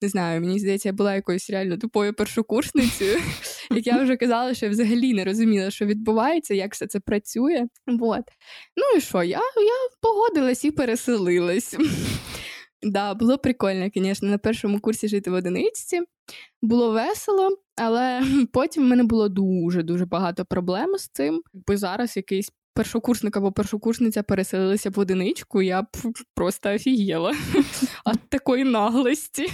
Не 0.02 0.10
знаю, 0.10 0.42
мені 0.42 0.60
здається, 0.60 0.90
я 0.90 0.94
була 0.94 1.16
якоюсь 1.16 1.50
реально 1.50 1.78
тупою 1.78 2.14
першокурсницею, 2.14 3.18
як 3.72 3.88
я 3.88 4.04
вже 4.04 4.16
казала, 4.16 4.54
що 4.54 4.66
я 4.66 4.72
взагалі 4.72 5.14
не 5.14 5.26
розуміла, 5.26 5.72
що 5.72 5.86
відбувається, 5.86 6.54
як 6.54 6.74
все 6.74 6.88
це 6.88 7.00
працює. 7.00 7.68
Вот. 7.88 8.24
Ну 8.78 8.98
і 8.98 9.02
що, 9.02 9.24
я 9.24 9.38
я 9.40 9.90
погодилась 10.02 10.66
і 10.66 10.72
переселилась. 10.72 11.78
Да, 12.82 13.14
було 13.14 13.38
прикольно, 13.38 13.90
звісно, 13.96 14.30
на 14.30 14.38
першому 14.38 14.80
курсі 14.80 15.08
жити 15.08 15.32
в 15.32 15.34
одиничці. 15.34 16.02
Було 16.62 16.92
весело, 16.92 17.50
але 17.78 18.24
потім 18.54 18.84
в 18.84 18.88
мене 18.88 19.04
було 19.04 19.30
дуже-дуже 19.30 20.06
багато 20.06 20.46
проблем 20.46 20.98
з 20.98 21.08
цим. 21.08 21.42
Бо 21.54 21.78
зараз 21.78 22.18
якийсь 22.18 22.52
першокурсник 22.74 23.38
або 23.38 23.52
першокурсниця 23.52 24.24
переселилися 24.24 24.90
в 24.90 25.00
одиничку, 25.00 25.62
я 25.62 25.82
б 25.82 25.88
просто 26.36 26.74
офігела 26.74 27.32
від 28.14 28.30
такої 28.30 28.64
наглості. 28.64 29.48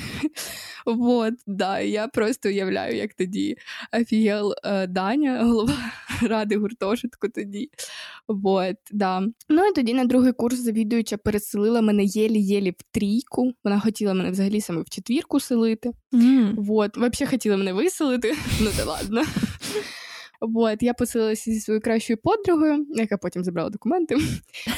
Вот, 0.86 1.34
да, 1.48 1.79
Я 1.79 2.07
просто 2.07 2.50
уявляю, 2.50 2.95
як 2.95 3.13
тоді 3.13 3.57
офігел 4.01 4.53
е, 4.63 4.88
Даня, 4.88 5.43
голова 5.43 5.91
ради 6.22 6.57
гуртожитку 6.57 7.29
тоді. 7.29 7.69
Вот, 8.27 8.75
да. 8.91 9.22
Ну 9.50 9.65
і 9.65 9.74
тоді 9.74 9.93
на 9.93 10.05
другий 10.05 10.34
курс 10.34 10.60
завідуюча 10.60 11.17
переселила 11.17 11.81
мене 11.81 12.03
єлі-єлі 12.03 12.72
в 12.72 12.84
трійку. 12.91 13.53
Вона 13.63 13.79
хотіла 13.79 14.13
мене 14.13 14.31
взагалі 14.31 14.62
саме 14.62 14.81
в 14.81 14.89
четвірку 14.89 15.39
селити. 15.39 15.91
Mm. 16.13 16.53
Вот, 16.57 16.98
Взагалі 16.98 17.31
хотіла 17.31 17.57
мене 17.57 17.74
виселити. 17.74 18.36
Ну, 18.62 18.69
та 18.77 18.86
ладно. 18.86 19.24
Вот, 20.42 20.84
я 20.84 20.94
поселилася 20.94 21.51
зі 21.51 21.60
своєю 21.60 21.82
кращою 21.82 22.18
подругою, 22.18 22.86
яка 22.89 23.18
потім 23.18 23.44
забрала 23.44 23.70
документи, 23.70 24.18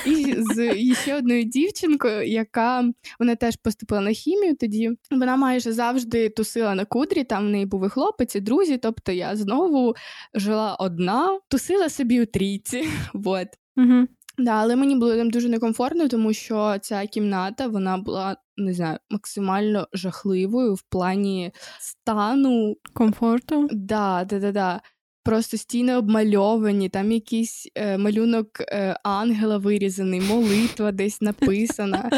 і 0.05 0.35
з 0.37 0.75
ще 0.95 1.17
одною 1.17 1.43
дівчинкою, 1.43 2.27
яка 2.27 2.83
вона 3.19 3.35
теж 3.35 3.55
поступила 3.55 4.01
на 4.01 4.11
хімію. 4.11 4.55
Тоді 4.55 4.91
вона 5.11 5.35
майже 5.35 5.71
завжди 5.71 6.29
тусила 6.29 6.75
на 6.75 6.85
кудрі. 6.85 7.23
Там 7.23 7.47
в 7.47 7.49
неї 7.49 7.65
був 7.65 7.85
і 7.85 7.89
хлопець, 7.89 8.35
і 8.35 8.41
друзі. 8.41 8.77
Тобто 8.77 9.11
я 9.11 9.35
знову 9.35 9.95
жила 10.33 10.75
одна, 10.75 11.39
тусила 11.47 11.89
собі 11.89 12.21
у 12.21 12.25
трійці. 12.25 12.87
Вот. 13.13 13.47
Угу. 13.77 14.07
Да, 14.37 14.51
але 14.51 14.75
мені 14.75 14.95
було 14.95 15.15
там 15.15 15.29
дуже 15.29 15.49
некомфортно, 15.49 16.07
тому 16.07 16.33
що 16.33 16.77
ця 16.81 17.07
кімната 17.07 17.67
вона 17.67 17.97
була 17.97 18.37
не 18.57 18.73
знаю 18.73 18.97
максимально 19.09 19.87
жахливою 19.93 20.73
в 20.73 20.81
плані 20.81 21.51
стану 21.79 22.75
комфорту. 22.93 23.67
Да, 23.71 24.25
да, 24.29 24.39
да, 24.39 24.51
да 24.51 24.81
просто 25.27 25.57
стіни 25.57 25.95
обмальовані, 25.95 26.89
там 26.89 27.11
якийсь 27.11 27.67
е, 27.75 27.97
малюнок 27.97 28.47
е, 28.61 28.95
ангела 29.03 29.57
вирізаний, 29.57 30.21
молитва 30.21 30.91
десь 30.91 31.21
написана, 31.21 32.09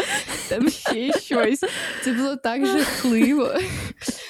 там 0.50 0.70
ще 0.70 1.20
щось. 1.20 1.60
Це 2.04 2.14
було 2.14 2.36
так 2.36 2.66
жахливо. 2.66 3.54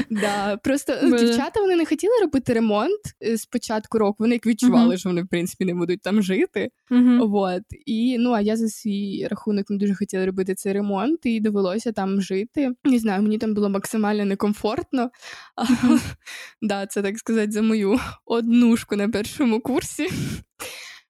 Да, 0.09 0.57
Просто 0.57 0.93
ну, 1.03 1.17
дівчата 1.17 1.61
вони 1.61 1.75
не 1.75 1.85
хотіли 1.85 2.13
робити 2.21 2.53
ремонт 2.53 2.99
е, 3.23 3.37
з 3.37 3.45
початку 3.45 3.99
року. 3.99 4.15
Вони 4.19 4.35
як 4.35 4.45
відчували, 4.45 4.95
uh-huh. 4.95 4.99
що 4.99 5.09
вони 5.09 5.23
в 5.23 5.27
принципі 5.27 5.65
не 5.65 5.73
будуть 5.73 6.01
там 6.01 6.21
жити. 6.21 6.71
Uh-huh. 6.91 7.27
Вот. 7.27 7.63
І 7.85 8.17
ну 8.19 8.31
а 8.31 8.41
я 8.41 8.55
за 8.55 8.69
свій 8.69 9.27
рахунок 9.29 9.69
не 9.69 9.77
дуже 9.77 9.95
хотіла 9.95 10.25
робити 10.25 10.55
цей 10.55 10.73
ремонт, 10.73 11.25
і 11.25 11.39
довелося 11.39 11.91
там 11.91 12.21
жити. 12.21 12.71
Не 12.83 12.99
знаю, 12.99 13.23
мені 13.23 13.37
там 13.37 13.53
було 13.53 13.69
максимально 13.69 14.25
некомфортно. 14.25 15.09
Uh-huh. 15.57 15.99
Да, 16.61 16.85
Це 16.85 17.01
так 17.01 17.17
сказати 17.17 17.51
за 17.51 17.61
мою 17.61 17.99
однушку 18.25 18.95
на 18.95 19.09
першому 19.09 19.59
курсі. 19.59 20.09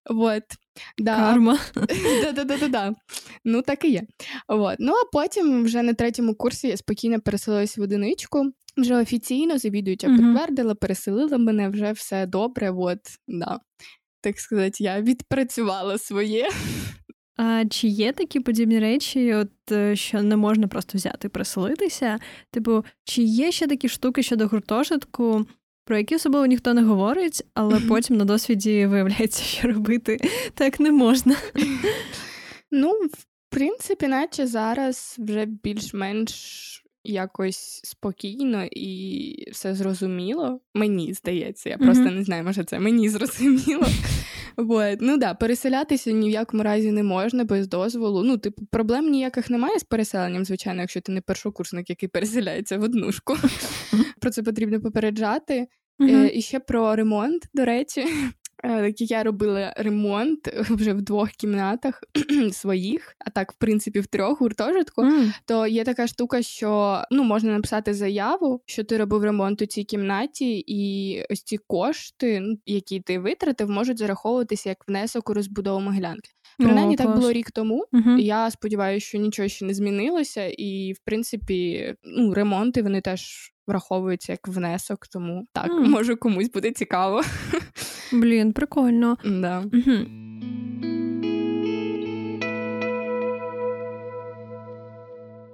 Вот. 0.09 0.43
Да. 0.97 1.15
Карма. 1.15 1.59
Да-да-да-да. 2.33 2.95
Ну, 3.45 3.61
так 3.61 3.85
і 3.85 3.91
є. 3.91 4.03
Вот. 4.47 4.75
Ну, 4.79 4.93
а 4.93 5.09
потім 5.13 5.63
вже 5.63 5.81
на 5.81 5.93
третьому 5.93 6.35
курсі 6.35 6.67
я 6.67 6.77
спокійно 6.77 7.19
переселилася 7.19 7.81
в 7.81 7.83
одиничку. 7.83 8.51
Вже 8.77 8.95
офіційно 8.95 9.57
завідуюча 9.57 10.07
uh-huh. 10.07 10.17
підтвердила, 10.17 10.75
переселила 10.75 11.37
мене 11.37 11.69
вже 11.69 11.91
все 11.91 12.25
добре. 12.25 12.71
От, 12.71 12.99
да. 13.27 13.59
Так 14.21 14.39
сказати, 14.39 14.83
я 14.83 15.01
відпрацювала 15.01 15.97
своє. 15.97 16.49
А 17.41 17.65
чи 17.69 17.87
є 17.87 18.11
такі 18.11 18.39
подібні 18.39 18.79
речі, 18.79 19.33
от 19.33 19.71
е, 19.71 19.95
що 19.95 20.21
не 20.21 20.35
можна 20.35 20.67
просто 20.67 20.97
взяти 20.97 21.27
і 21.27 21.29
переселитися? 21.29 22.19
Типу, 22.51 22.85
чи 23.03 23.21
є 23.21 23.51
ще 23.51 23.67
такі 23.67 23.89
штуки 23.89 24.23
щодо 24.23 24.47
гуртожитку, 24.47 25.45
про 25.89 25.97
які 25.97 26.15
особливо 26.15 26.45
ніхто 26.45 26.73
не 26.73 26.81
говорить, 26.83 27.43
але 27.53 27.79
потім 27.79 28.17
на 28.17 28.25
досвіді 28.25 28.85
виявляється, 28.85 29.43
що 29.43 29.67
робити 29.67 30.19
так 30.53 30.79
не 30.79 30.91
можна? 30.91 31.35
Ну, 32.71 32.91
в 32.91 33.25
принципі, 33.49 34.07
наче 34.07 34.47
зараз 34.47 35.15
вже 35.19 35.45
більш-менш 35.45 36.83
якось 37.03 37.81
спокійно 37.83 38.65
і 38.71 39.51
все 39.51 39.75
зрозуміло. 39.75 40.59
Мені 40.73 41.13
здається, 41.13 41.69
я 41.69 41.77
просто 41.77 42.03
mm-hmm. 42.03 42.15
не 42.15 42.23
знаю, 42.23 42.43
може 42.43 42.63
це 42.63 42.79
мені 42.79 43.09
зрозуміло. 43.09 43.85
Вот. 44.59 44.97
Ну 45.01 45.17
да, 45.17 45.33
переселятися 45.33 46.11
ні 46.11 46.29
в 46.29 46.31
якому 46.31 46.63
разі 46.63 46.91
не 46.91 47.03
можна 47.03 47.43
без 47.43 47.67
дозволу. 47.67 48.23
Ну, 48.23 48.37
типу, 48.37 48.65
проблем 48.71 49.09
ніяких 49.09 49.49
немає 49.49 49.79
з 49.79 49.83
переселенням, 49.83 50.45
звичайно, 50.45 50.81
якщо 50.81 51.01
ти 51.01 51.11
не 51.11 51.21
першокурсник, 51.21 51.89
який 51.89 52.09
переселяється 52.09 52.77
в 52.77 52.83
однушку. 52.83 53.37
Про 54.21 54.31
це 54.31 54.43
потрібно 54.43 54.81
попереджати. 54.81 55.67
Mm-hmm. 55.99 56.29
І 56.33 56.41
ще 56.41 56.59
про 56.59 56.95
ремонт, 56.95 57.49
до 57.53 57.65
речі. 57.65 58.07
Е, 58.65 58.93
я 58.97 59.23
робила 59.23 59.73
ремонт 59.77 60.47
вже 60.69 60.93
в 60.93 61.01
двох 61.01 61.29
кімнатах 61.29 62.03
своїх, 62.51 63.15
а 63.25 63.29
так, 63.29 63.51
в 63.51 63.55
принципі, 63.55 63.99
в 63.99 64.07
трьох 64.07 64.41
гуртожитку, 64.41 65.01
mm. 65.01 65.33
то 65.45 65.67
є 65.67 65.83
така 65.83 66.07
штука, 66.07 66.41
що 66.41 67.01
ну 67.11 67.23
можна 67.23 67.51
написати 67.51 67.93
заяву, 67.93 68.61
що 68.65 68.83
ти 68.83 68.97
робив 68.97 69.23
ремонт 69.23 69.61
у 69.61 69.65
цій 69.65 69.83
кімнаті, 69.83 70.63
і 70.67 71.23
ось 71.29 71.43
ці 71.43 71.57
кошти, 71.57 72.39
ну, 72.39 72.57
які 72.65 72.99
ти 72.99 73.19
витратив, 73.19 73.69
можуть 73.69 73.97
зараховуватися 73.97 74.69
як 74.69 74.87
внесок 74.87 75.29
у 75.29 75.33
розбудову 75.33 75.79
Могилянки. 75.79 76.29
Принаймні, 76.57 76.95
так 76.95 77.15
було 77.15 77.31
рік 77.31 77.51
тому. 77.51 77.85
Uh-huh. 77.93 78.17
Я 78.17 78.51
сподіваюся, 78.51 79.07
що 79.07 79.17
нічого 79.17 79.47
ще 79.47 79.65
не 79.65 79.73
змінилося, 79.73 80.45
і 80.45 80.93
в 80.93 80.99
принципі, 81.05 81.93
ну 82.03 82.33
ремонти 82.33 82.81
вони 82.81 83.01
теж 83.01 83.51
враховуються 83.67 84.31
як 84.31 84.47
внесок, 84.47 85.07
тому 85.07 85.47
так 85.53 85.71
mm. 85.71 85.87
може 85.87 86.15
комусь 86.15 86.51
буде 86.51 86.71
цікаво. 86.71 87.21
Блін, 88.11 88.53
прикольно. 88.53 89.17
Да. 89.25 89.59
Угу. 89.73 90.05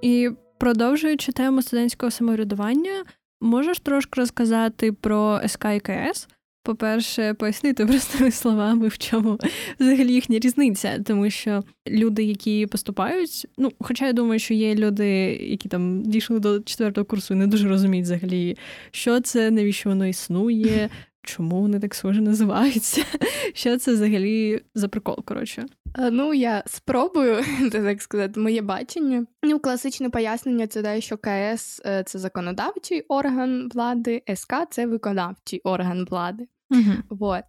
І 0.01 0.29
продовжуючи 0.57 1.31
тему 1.31 1.61
студентського 1.61 2.11
самоврядування, 2.11 3.03
можеш 3.41 3.79
трошки 3.79 4.21
розказати 4.21 4.91
про 4.91 5.41
СК 5.47 5.65
і 5.75 5.79
КС? 5.79 6.27
По-перше, 6.63 7.33
пояснити 7.33 7.85
простими 7.85 8.31
словами, 8.41 8.87
в 8.87 8.97
чому 8.97 9.39
взагалі 9.79 10.13
їхня 10.13 10.39
різниця, 10.39 10.99
тому 11.05 11.29
що 11.29 11.63
люди, 11.87 12.23
які 12.23 12.65
поступають, 12.65 13.47
ну, 13.57 13.71
хоча 13.79 14.07
я 14.07 14.13
думаю, 14.13 14.39
що 14.39 14.53
є 14.53 14.75
люди, 14.75 15.07
які 15.41 15.69
там 15.69 16.03
дійшли 16.03 16.39
до 16.39 16.59
четвертого 16.59 17.05
курсу 17.05 17.33
і 17.33 17.37
не 17.37 17.47
дуже 17.47 17.69
розуміють 17.69 18.05
взагалі, 18.05 18.57
що 18.91 19.19
це, 19.19 19.51
навіщо 19.51 19.89
воно 19.89 20.07
існує, 20.07 20.89
чому 21.25 21.61
вони 21.61 21.79
так 21.79 21.95
схоже 21.95 22.21
називаються? 22.21 23.05
Що 23.53 23.77
це 23.77 23.93
взагалі 23.93 24.61
за 24.75 24.87
прикол? 24.87 25.25
Коротше? 25.25 25.65
Ну, 26.11 26.33
я 26.33 26.63
спробую 26.67 27.43
так 27.71 28.01
сказати, 28.01 28.39
моє 28.39 28.61
бачення. 28.61 29.25
Ну, 29.43 29.59
класичне 29.59 30.09
пояснення 30.09 30.67
це 30.67 30.83
те, 30.83 31.01
що 31.01 31.17
КС 31.17 31.81
е, 31.85 32.03
це 32.03 32.19
законодавчий 32.19 33.01
орган 33.01 33.69
влади, 33.73 34.23
СК 34.35 34.53
це 34.69 34.85
виконавчий 34.85 35.61
орган 35.63 36.05
влади. 36.05 36.47
Угу. 36.71 36.93
Вот. 37.09 37.43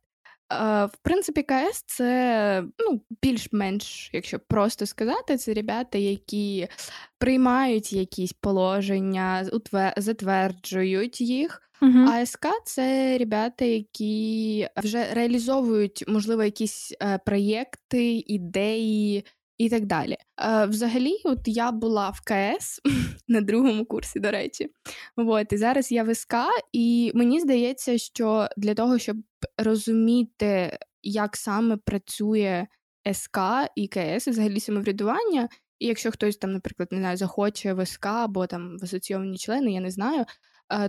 В 0.92 0.99
принципі, 1.02 1.42
КС 1.42 1.85
це 1.87 2.64
ну, 2.78 3.00
більш-менш, 3.23 4.11
якщо 4.12 4.38
просто 4.38 4.87
сказати, 4.87 5.37
це 5.37 5.54
ребята, 5.54 5.99
які 5.99 6.68
приймають 7.18 7.92
якісь 7.92 8.33
положення, 8.33 9.50
затверджують 9.97 11.21
їх. 11.21 11.62
Uh-huh. 11.83 12.09
А 12.09 12.26
СК 12.26 12.47
це 12.64 13.18
ребята, 13.18 13.64
які 13.64 14.68
вже 14.76 15.14
реалізовують, 15.14 16.04
можливо, 16.09 16.45
якісь 16.45 16.95
е, 17.02 17.18
проєкти, 17.26 18.25
ідеї 18.26 19.25
і 19.59 19.68
так 19.68 19.87
далі. 19.87 20.16
Е, 20.40 20.66
Взагалі, 20.66 21.16
от 21.25 21.38
я 21.45 21.73
була 21.73 22.11
в 22.11 22.21
КС 22.21 22.80
на 23.28 23.40
другому 23.40 23.85
курсі, 23.85 24.21
до 24.21 24.30
речі. 24.30 24.71
От, 25.16 25.52
і 25.52 25.56
зараз 25.56 25.92
я 25.92 26.02
в 26.02 26.14
СК, 26.14 26.35
і 26.73 27.12
мені 27.14 27.40
здається, 27.40 27.99
що 27.99 28.49
для 28.56 28.75
того, 28.75 28.99
щоб 28.99 29.16
розуміти, 29.59 30.78
як 31.02 31.37
саме 31.37 31.76
працює 31.76 32.66
СК 33.12 33.38
і 33.76 33.88
КС, 33.88 34.26
і 34.26 34.30
взагалі 34.30 34.61
самоврядування. 34.61 35.49
І 35.78 35.87
якщо 35.87 36.11
хтось 36.11 36.37
там, 36.37 36.52
наприклад, 36.52 36.88
не 36.92 36.99
знаю, 36.99 37.16
захоче 37.16 37.73
в 37.73 37.87
СК 37.87 38.06
або 38.06 38.47
там 38.47 38.78
в 38.78 38.85
асоційовані 38.85 39.38
члени, 39.38 39.73
я 39.73 39.80
не 39.80 39.90
знаю, 39.90 40.25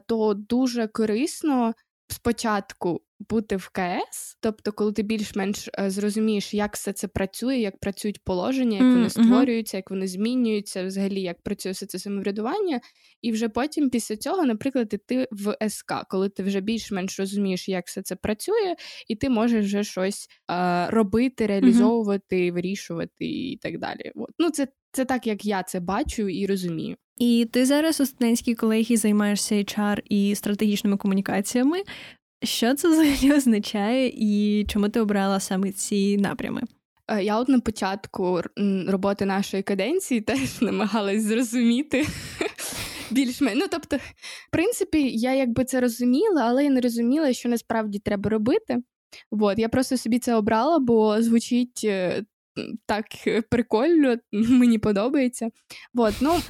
то 0.08 0.34
дуже 0.34 0.88
корисно 0.88 1.74
спочатку 2.08 3.02
бути 3.20 3.56
в 3.56 3.70
КС, 3.70 4.38
тобто, 4.40 4.72
коли 4.72 4.92
ти 4.92 5.04
більш-менш 5.04 5.70
е, 5.80 5.90
зрозумієш, 5.90 6.54
як 6.54 6.76
все 6.76 6.94
це 6.94 7.08
працює, 7.08 7.58
як 7.58 7.80
працюють 7.80 8.24
положення, 8.24 8.78
як 8.78 8.96
вони 8.96 9.10
створюються, 9.10 9.78
як 9.78 9.90
вони 9.90 10.08
змінюються, 10.08 10.86
взагалі 10.86 11.22
як 11.22 11.42
працює 11.42 11.72
все 11.72 11.86
це 11.86 12.00
самоврядування, 12.00 12.82
і 13.22 13.32
вже 13.32 13.50
потім 13.50 13.90
після 13.90 14.18
цього, 14.18 14.46
наприклад, 14.46 14.94
ти 15.06 15.28
в 15.32 15.70
СК, 15.70 15.94
коли 16.10 16.30
ти 16.30 16.44
вже 16.44 16.62
більш-менш 16.62 17.20
розумієш, 17.20 17.70
як 17.70 17.88
все 17.88 18.02
це 18.02 18.16
працює, 18.16 18.76
і 19.08 19.16
ти 19.16 19.30
можеш 19.30 19.66
вже 19.66 19.84
щось 19.84 20.28
е, 20.52 20.88
робити, 20.90 21.46
реалізовувати, 21.46 22.36
mm-hmm. 22.36 22.54
вирішувати 22.54 23.26
і 23.26 23.58
так 23.58 23.80
далі. 23.80 24.12
От. 24.16 24.30
Ну, 24.40 24.50
це, 24.50 24.68
це 24.92 25.06
так, 25.06 25.28
як 25.28 25.46
я 25.46 25.64
це 25.64 25.80
бачу 25.80 26.28
і 26.28 26.46
розумію. 26.46 26.96
І 27.18 27.48
ти 27.52 27.66
зараз 27.66 28.02
у 28.02 28.06
студентській 28.06 28.56
колегії 28.56 28.98
займаєшся 28.98 29.56
HR 29.56 30.00
і 30.10 30.36
стратегічними 30.36 30.98
комунікаціями. 30.98 31.78
Що 32.44 32.76
це 32.76 32.90
взагалі 32.92 33.38
означає, 33.38 34.12
і 34.16 34.66
чому 34.70 34.90
ти 34.90 35.00
обрала 35.00 35.40
саме 35.40 35.72
ці 35.72 36.18
напрями? 36.18 36.62
Е, 37.08 37.24
я 37.24 37.40
от 37.40 37.50
на 37.50 37.60
початку 37.60 38.42
роботи 38.88 39.26
нашої 39.26 39.64
каденції 39.64 40.22
теж 40.22 40.62
намагалась 40.62 41.24
зрозуміти 41.24 42.08
більш-менш. 43.12 43.60
Ну, 43.60 43.66
тобто, 43.72 43.98
в 43.98 44.52
принципі, 44.52 45.12
я 45.12 45.34
якби 45.36 45.66
це 45.66 45.82
розуміла, 45.82 46.42
але 46.42 46.64
я 46.64 46.70
не 46.70 46.82
розуміла, 46.82 47.34
що 47.34 47.50
насправді 47.50 48.00
треба 48.00 48.30
робити. 48.30 48.78
От, 49.32 49.60
я 49.60 49.70
просто 49.70 49.98
собі 49.98 50.20
це 50.20 50.36
обрала, 50.36 50.80
бо 50.80 51.22
звучить 51.22 51.82
е, 51.84 52.24
так 52.86 53.06
прикольно, 53.50 54.18
мені 54.32 54.80
подобається. 54.80 55.50
От, 55.96 56.14
ну, 56.22 56.42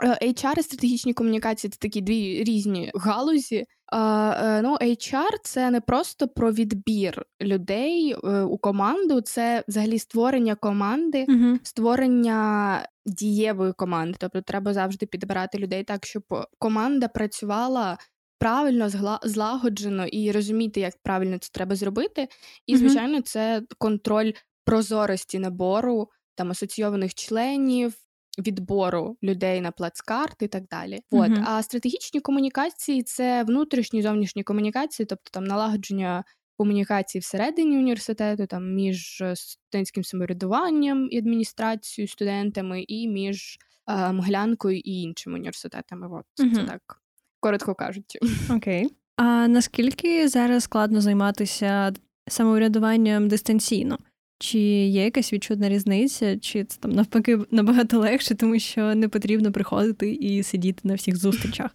HR 0.00 0.58
і 0.58 0.62
стратегічні 0.62 1.14
комунікації 1.14 1.70
це 1.70 1.78
такі 1.78 2.00
дві 2.00 2.44
різні 2.44 2.90
галузі. 2.94 3.56
Е, 3.92 4.62
ну, 4.62 4.76
HR— 4.80 5.30
це 5.42 5.70
не 5.70 5.80
просто 5.80 6.28
про 6.28 6.52
відбір 6.52 7.26
людей 7.42 8.16
е, 8.24 8.42
у 8.42 8.58
команду, 8.58 9.20
це 9.20 9.64
взагалі 9.68 9.98
створення 9.98 10.54
команди, 10.54 11.26
uh 11.28 11.58
створення 11.62 12.86
дієвої 13.06 13.72
команди. 13.72 14.16
Тобто, 14.20 14.42
треба 14.42 14.74
завжди 14.74 15.06
підбирати 15.06 15.58
людей 15.58 15.84
так, 15.84 16.06
щоб 16.06 16.22
команда 16.58 17.08
працювала. 17.08 17.98
Правильно, 18.38 18.88
злагоджено 19.22 20.06
і 20.06 20.32
розуміти, 20.32 20.80
як 20.80 20.94
правильно 21.02 21.38
це 21.38 21.48
треба 21.52 21.76
зробити. 21.76 22.28
І, 22.66 22.76
звичайно, 22.76 23.20
це 23.20 23.62
контроль 23.78 24.32
прозорості 24.64 25.38
набору 25.38 26.08
там 26.34 26.50
асоційованих 26.50 27.14
членів, 27.14 27.94
відбору 28.38 29.16
людей 29.22 29.60
на 29.60 29.70
плацкарт 29.70 30.42
і 30.42 30.48
так 30.48 30.68
далі. 30.68 31.00
От. 31.10 31.30
Uh-huh. 31.30 31.44
А 31.46 31.62
стратегічні 31.62 32.20
комунікації 32.20 33.02
це 33.02 33.44
внутрішні 33.44 34.02
зовнішні 34.02 34.42
комунікації, 34.42 35.06
тобто 35.06 35.30
там 35.30 35.44
налагодження 35.44 36.24
комунікації 36.56 37.20
всередині 37.20 37.78
університету, 37.78 38.46
там 38.46 38.74
між 38.74 39.22
студентським 39.34 40.04
самоврядуванням 40.04 41.08
і 41.10 41.18
адміністрацією, 41.18 42.08
студентами, 42.08 42.84
і 42.88 43.08
між 43.08 43.58
е, 43.88 44.12
Мглянкою 44.12 44.78
і 44.78 45.00
іншими 45.02 45.34
університетами. 45.38 46.08
От 46.08 46.46
uh-huh. 46.46 46.54
це 46.54 46.64
так 46.64 47.00
коротко 47.40 47.74
кажучи. 47.74 48.18
Окей. 48.50 48.84
Okay. 48.84 48.90
А 49.16 49.48
наскільки 49.48 50.28
зараз 50.28 50.62
складно 50.62 51.00
займатися 51.00 51.92
самоврядуванням 52.28 53.28
дистанційно? 53.28 53.98
Чи 54.42 54.58
є 54.58 55.04
якась 55.04 55.32
відчутна 55.32 55.68
різниця, 55.68 56.38
чи 56.38 56.64
це 56.64 56.78
там 56.80 56.90
навпаки 56.90 57.38
набагато 57.50 57.98
легше, 57.98 58.34
тому 58.34 58.58
що 58.58 58.94
не 58.94 59.08
потрібно 59.08 59.52
приходити 59.52 60.12
і 60.12 60.42
сидіти 60.42 60.80
на 60.84 60.94
всіх 60.94 61.16
зустрічах? 61.16 61.70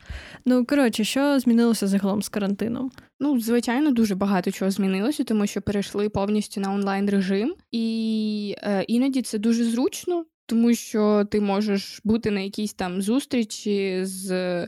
Ну 0.45 0.65
коротше, 0.65 1.03
що 1.03 1.39
змінилося 1.39 1.87
загалом 1.87 2.21
з 2.21 2.29
карантином? 2.29 2.91
Ну, 3.19 3.39
звичайно, 3.39 3.91
дуже 3.91 4.15
багато 4.15 4.51
чого 4.51 4.71
змінилося, 4.71 5.23
тому 5.23 5.47
що 5.47 5.61
перейшли 5.61 6.09
повністю 6.09 6.61
на 6.61 6.73
онлайн 6.73 7.09
режим, 7.09 7.53
і 7.71 8.55
е, 8.57 8.83
іноді 8.87 9.21
це 9.21 9.37
дуже 9.37 9.63
зручно, 9.63 10.25
тому 10.47 10.73
що 10.73 11.25
ти 11.31 11.41
можеш 11.41 12.01
бути 12.03 12.31
на 12.31 12.39
якійсь 12.39 12.73
там 12.73 13.01
зустрічі 13.01 13.99
з. 14.03 14.67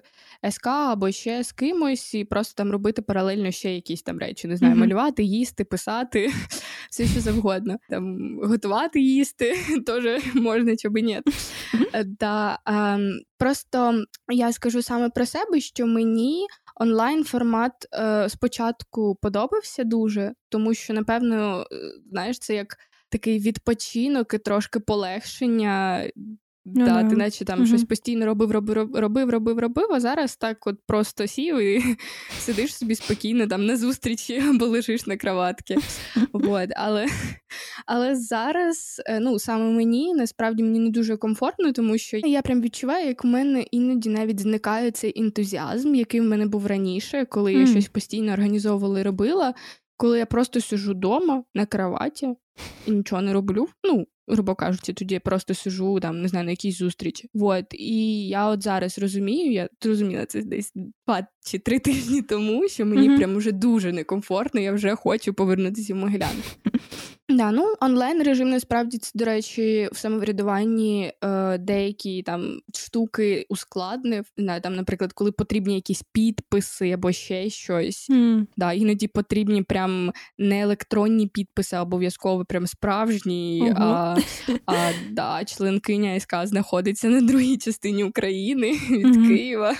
СК 0.49 0.67
або 0.67 1.11
ще 1.11 1.43
з 1.43 1.51
кимось, 1.51 2.13
і 2.13 2.25
просто 2.25 2.53
там 2.57 2.71
робити 2.71 3.01
паралельно 3.01 3.51
ще 3.51 3.75
якісь 3.75 4.01
там 4.01 4.19
речі. 4.19 4.47
Не 4.47 4.57
знаю, 4.57 4.75
mm-hmm. 4.75 4.77
малювати, 4.77 5.23
їсти, 5.23 5.63
писати, 5.63 6.33
все 6.89 7.05
що 7.05 7.19
завгодно. 7.19 7.77
Там 7.89 8.37
готувати, 8.43 8.99
їсти 8.99 9.55
теж 9.85 10.23
можна, 10.35 10.75
чи 10.75 10.89
би 10.89 11.01
ні. 11.01 11.21
Да, 12.19 12.59
а, 12.65 12.97
Просто 13.37 14.03
я 14.29 14.53
скажу 14.53 14.81
саме 14.81 15.09
про 15.09 15.25
себе, 15.25 15.59
що 15.59 15.87
мені 15.87 16.47
онлайн 16.75 17.23
формат 17.23 17.73
е, 17.93 18.29
спочатку 18.29 19.15
подобався 19.21 19.83
дуже, 19.83 20.33
тому 20.49 20.73
що, 20.73 20.93
напевно, 20.93 21.65
е, 21.71 21.75
знаєш, 22.11 22.39
це 22.39 22.55
як 22.55 22.77
такий 23.09 23.39
відпочинок 23.39 24.33
і 24.33 24.37
трошки 24.37 24.79
полегшення 24.79 26.03
Ну, 26.75 26.85
да, 26.85 27.03
Ти 27.03 27.15
наче 27.15 27.45
там 27.45 27.59
угу. 27.59 27.67
щось 27.67 27.83
постійно 27.83 28.25
робив, 28.25 28.51
робив, 28.51 28.95
робив, 28.95 29.29
робив, 29.29 29.59
робив, 29.59 29.87
а 29.91 29.99
зараз 29.99 30.35
так 30.35 30.67
от 30.67 30.75
просто 30.87 31.27
сів 31.27 31.59
і 31.59 31.83
сидиш 32.39 32.75
собі 32.75 32.95
спокійно 32.95 33.47
там 33.47 33.65
на 33.65 33.77
зустрічі 33.77 34.43
або 34.49 34.65
лежиш 34.65 35.05
на 35.05 35.17
кроватці. 35.17 35.77
Вот. 36.33 36.69
Але 36.75 37.07
але 37.85 38.15
зараз, 38.15 39.01
е, 39.05 39.19
ну, 39.19 39.39
саме 39.39 39.71
мені 39.71 40.13
насправді 40.13 40.63
мені 40.63 40.79
не 40.79 40.89
дуже 40.89 41.17
комфортно, 41.17 41.71
тому 41.71 41.97
що 41.97 42.17
я 42.17 42.41
прям 42.41 42.61
відчуваю, 42.61 43.07
як 43.07 43.23
в 43.23 43.27
мене 43.27 43.65
іноді 43.71 44.09
навіть 44.09 44.39
зникає 44.39 44.91
цей 44.91 45.21
ентузіазм, 45.21 45.95
який 45.95 46.21
в 46.21 46.23
мене 46.23 46.45
був 46.45 46.67
раніше, 46.67 47.25
коли 47.25 47.55
mm. 47.55 47.59
я 47.59 47.67
щось 47.67 47.87
постійно 47.87 48.33
організовувала 48.33 48.99
і 48.99 49.03
робила. 49.03 49.53
Коли 49.99 50.19
я 50.19 50.25
просто 50.25 50.61
сижу 50.61 50.91
вдома 50.91 51.43
на 51.55 51.65
кроваті 51.65 52.35
і 52.87 52.91
нічого 52.91 53.21
не 53.21 53.33
роблю. 53.33 53.67
Ну, 53.83 54.07
грубо 54.27 54.55
кажучи, 54.55 54.93
тоді 54.93 55.13
я 55.13 55.19
просто 55.19 55.53
сижу 55.53 55.99
там, 55.99 56.21
не 56.21 56.27
знаю, 56.27 56.45
на 56.45 56.51
якійсь 56.51 56.77
зустрічі. 56.77 57.29
От 57.33 57.65
І 57.71 58.27
я 58.27 58.47
от 58.47 58.63
зараз 58.63 58.99
розумію, 58.99 59.51
я 59.51 59.69
зрозуміла 59.81 60.25
це 60.25 60.41
десь 60.41 60.73
два 60.75 61.27
чи 61.45 61.59
три 61.59 61.79
тижні 61.79 62.21
тому, 62.21 62.67
що 62.67 62.85
мені 62.85 63.09
mm-hmm. 63.09 63.17
прям 63.17 63.35
уже 63.35 63.51
дуже 63.51 63.93
некомфортно, 63.93 64.61
я 64.61 64.71
вже 64.71 64.95
хочу 64.95 65.33
повернутися 65.33 65.93
в 65.93 65.97
Могилянку. 65.97 66.47
Да, 67.29 67.51
ну 67.51 67.73
онлайн 67.81 68.23
режим 68.23 68.49
насправді 68.49 68.97
це, 68.97 69.11
до 69.15 69.25
речі, 69.25 69.89
в 69.91 69.97
самоврядуванні 69.97 71.13
е, 71.23 71.57
деякі 71.57 72.23
там 72.23 72.59
штуки 72.75 73.45
ускладнив. 73.49 74.25
Не, 74.37 74.59
там, 74.59 74.75
наприклад, 74.75 75.13
коли 75.13 75.31
потрібні 75.31 75.75
якісь 75.75 76.03
підписи 76.11 76.91
або 76.91 77.11
ще 77.11 77.49
щось. 77.49 78.09
Mm. 78.09 78.45
Да, 78.57 78.73
Іноді 78.73 79.07
потрібні 79.07 79.63
прям 79.63 80.11
не 80.37 80.61
електронні 80.61 81.27
підписи, 81.27 81.75
а 81.75 81.81
обов'язково 81.81 82.45
прям 82.45 82.67
справжні. 82.67 83.63
Uh-huh. 83.63 83.75
А 83.77 84.17
а 84.65 84.91
да, 85.11 85.45
членкиня 85.45 86.19
СК 86.19 86.35
знаходиться 86.43 87.09
на 87.09 87.21
другій 87.21 87.57
частині 87.57 88.03
України 88.03 88.71
від 88.71 89.05
uh-huh. 89.05 89.27
Києва. 89.27 89.75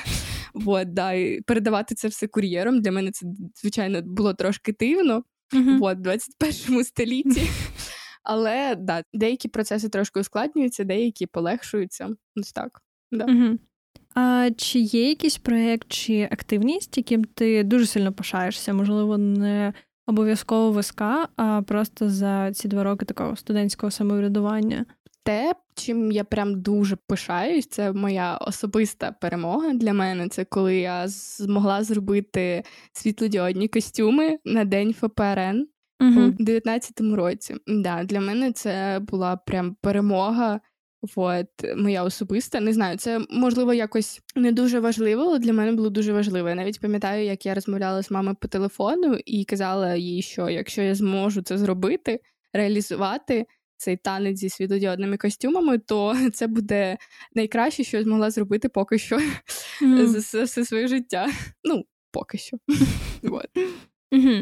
Вот, 0.53 0.93
да, 0.93 1.13
і 1.13 1.41
передавати 1.41 1.95
це 1.95 2.07
все 2.07 2.27
кур'єром. 2.27 2.81
Для 2.81 2.91
мене 2.91 3.11
це, 3.11 3.25
звичайно, 3.55 4.01
було 4.01 4.33
трошки 4.33 4.75
дивно 4.79 5.23
mm-hmm. 5.53 5.77
от, 5.81 5.97
в 5.97 6.01
21 6.01 6.83
столітті. 6.83 7.41
Але 8.23 8.75
да, 8.75 9.03
деякі 9.13 9.47
процеси 9.47 9.89
трошки 9.89 10.19
ускладнюються, 10.19 10.83
деякі 10.83 11.25
полегшуються. 11.25 12.09
Ось 12.35 12.51
так. 12.51 12.81
Да. 13.11 13.25
Mm-hmm. 13.25 13.57
А 14.15 14.49
чи 14.57 14.79
є 14.79 15.09
якийсь 15.09 15.37
проєкт 15.37 15.87
чи 15.91 16.29
активність, 16.31 16.97
яким 16.97 17.23
ти 17.23 17.63
дуже 17.63 17.85
сильно 17.85 18.13
пишаєшся? 18.13 18.73
Можливо, 18.73 19.17
не 19.17 19.73
обов'язково 20.07 20.71
виска, 20.71 21.27
а 21.35 21.61
просто 21.61 22.09
за 22.09 22.51
ці 22.51 22.67
два 22.67 22.83
роки 22.83 23.05
такого 23.05 23.35
студентського 23.35 23.91
самоврядування? 23.91 24.85
Те, 25.29 25.53
чим 25.75 26.11
я 26.11 26.23
прям 26.23 26.61
дуже 26.61 26.95
пишаюсь, 26.95 27.67
це 27.67 27.91
моя 27.91 28.37
особиста 28.37 29.11
перемога 29.11 29.73
для 29.73 29.93
мене. 29.93 30.29
Це 30.29 30.45
коли 30.45 30.77
я 30.77 31.07
змогла 31.07 31.83
зробити 31.83 32.63
світлодіодні 32.93 33.67
костюми 33.67 34.39
на 34.45 34.65
день 34.65 34.93
ФПРН 34.93 35.67
угу. 35.99 36.21
у 36.21 36.43
19-му 36.43 37.15
році. 37.15 37.55
Да, 37.67 38.03
Для 38.03 38.21
мене 38.21 38.51
це 38.51 38.99
була 39.01 39.37
прям 39.37 39.75
перемога. 39.81 40.59
От, 41.15 41.47
моя 41.77 42.03
особиста, 42.03 42.59
не 42.59 42.73
знаю, 42.73 42.97
це 42.97 43.21
можливо 43.29 43.73
якось 43.73 44.21
не 44.35 44.51
дуже 44.51 44.79
важливо, 44.79 45.21
але 45.21 45.39
для 45.39 45.53
мене 45.53 45.71
було 45.71 45.89
дуже 45.89 46.13
важливо. 46.13 46.49
Я 46.49 46.55
навіть 46.55 46.81
пам'ятаю, 46.81 47.25
як 47.25 47.45
я 47.45 47.53
розмовляла 47.53 48.03
з 48.03 48.11
мамою 48.11 48.35
по 48.41 48.47
телефону 48.47 49.17
і 49.25 49.45
казала 49.45 49.95
їй, 49.95 50.21
що 50.21 50.49
якщо 50.49 50.81
я 50.81 50.95
зможу 50.95 51.41
це 51.41 51.57
зробити, 51.57 52.19
реалізувати, 52.53 53.45
цей 53.79 53.97
танець 53.97 54.37
зі 54.37 54.49
світодіодними 54.49 55.17
костюмами, 55.17 55.77
то 55.77 56.15
це 56.33 56.47
буде 56.47 56.97
найкраще, 57.35 57.83
що 57.83 57.97
я 57.97 58.03
змогла 58.03 58.31
зробити 58.31 58.69
поки 58.69 58.99
що 58.99 59.19
mm. 59.81 60.05
за 60.05 60.43
все 60.43 60.65
своє 60.65 60.87
життя. 60.87 61.27
Ну, 61.63 61.83
поки 62.11 62.37
що. 62.37 62.57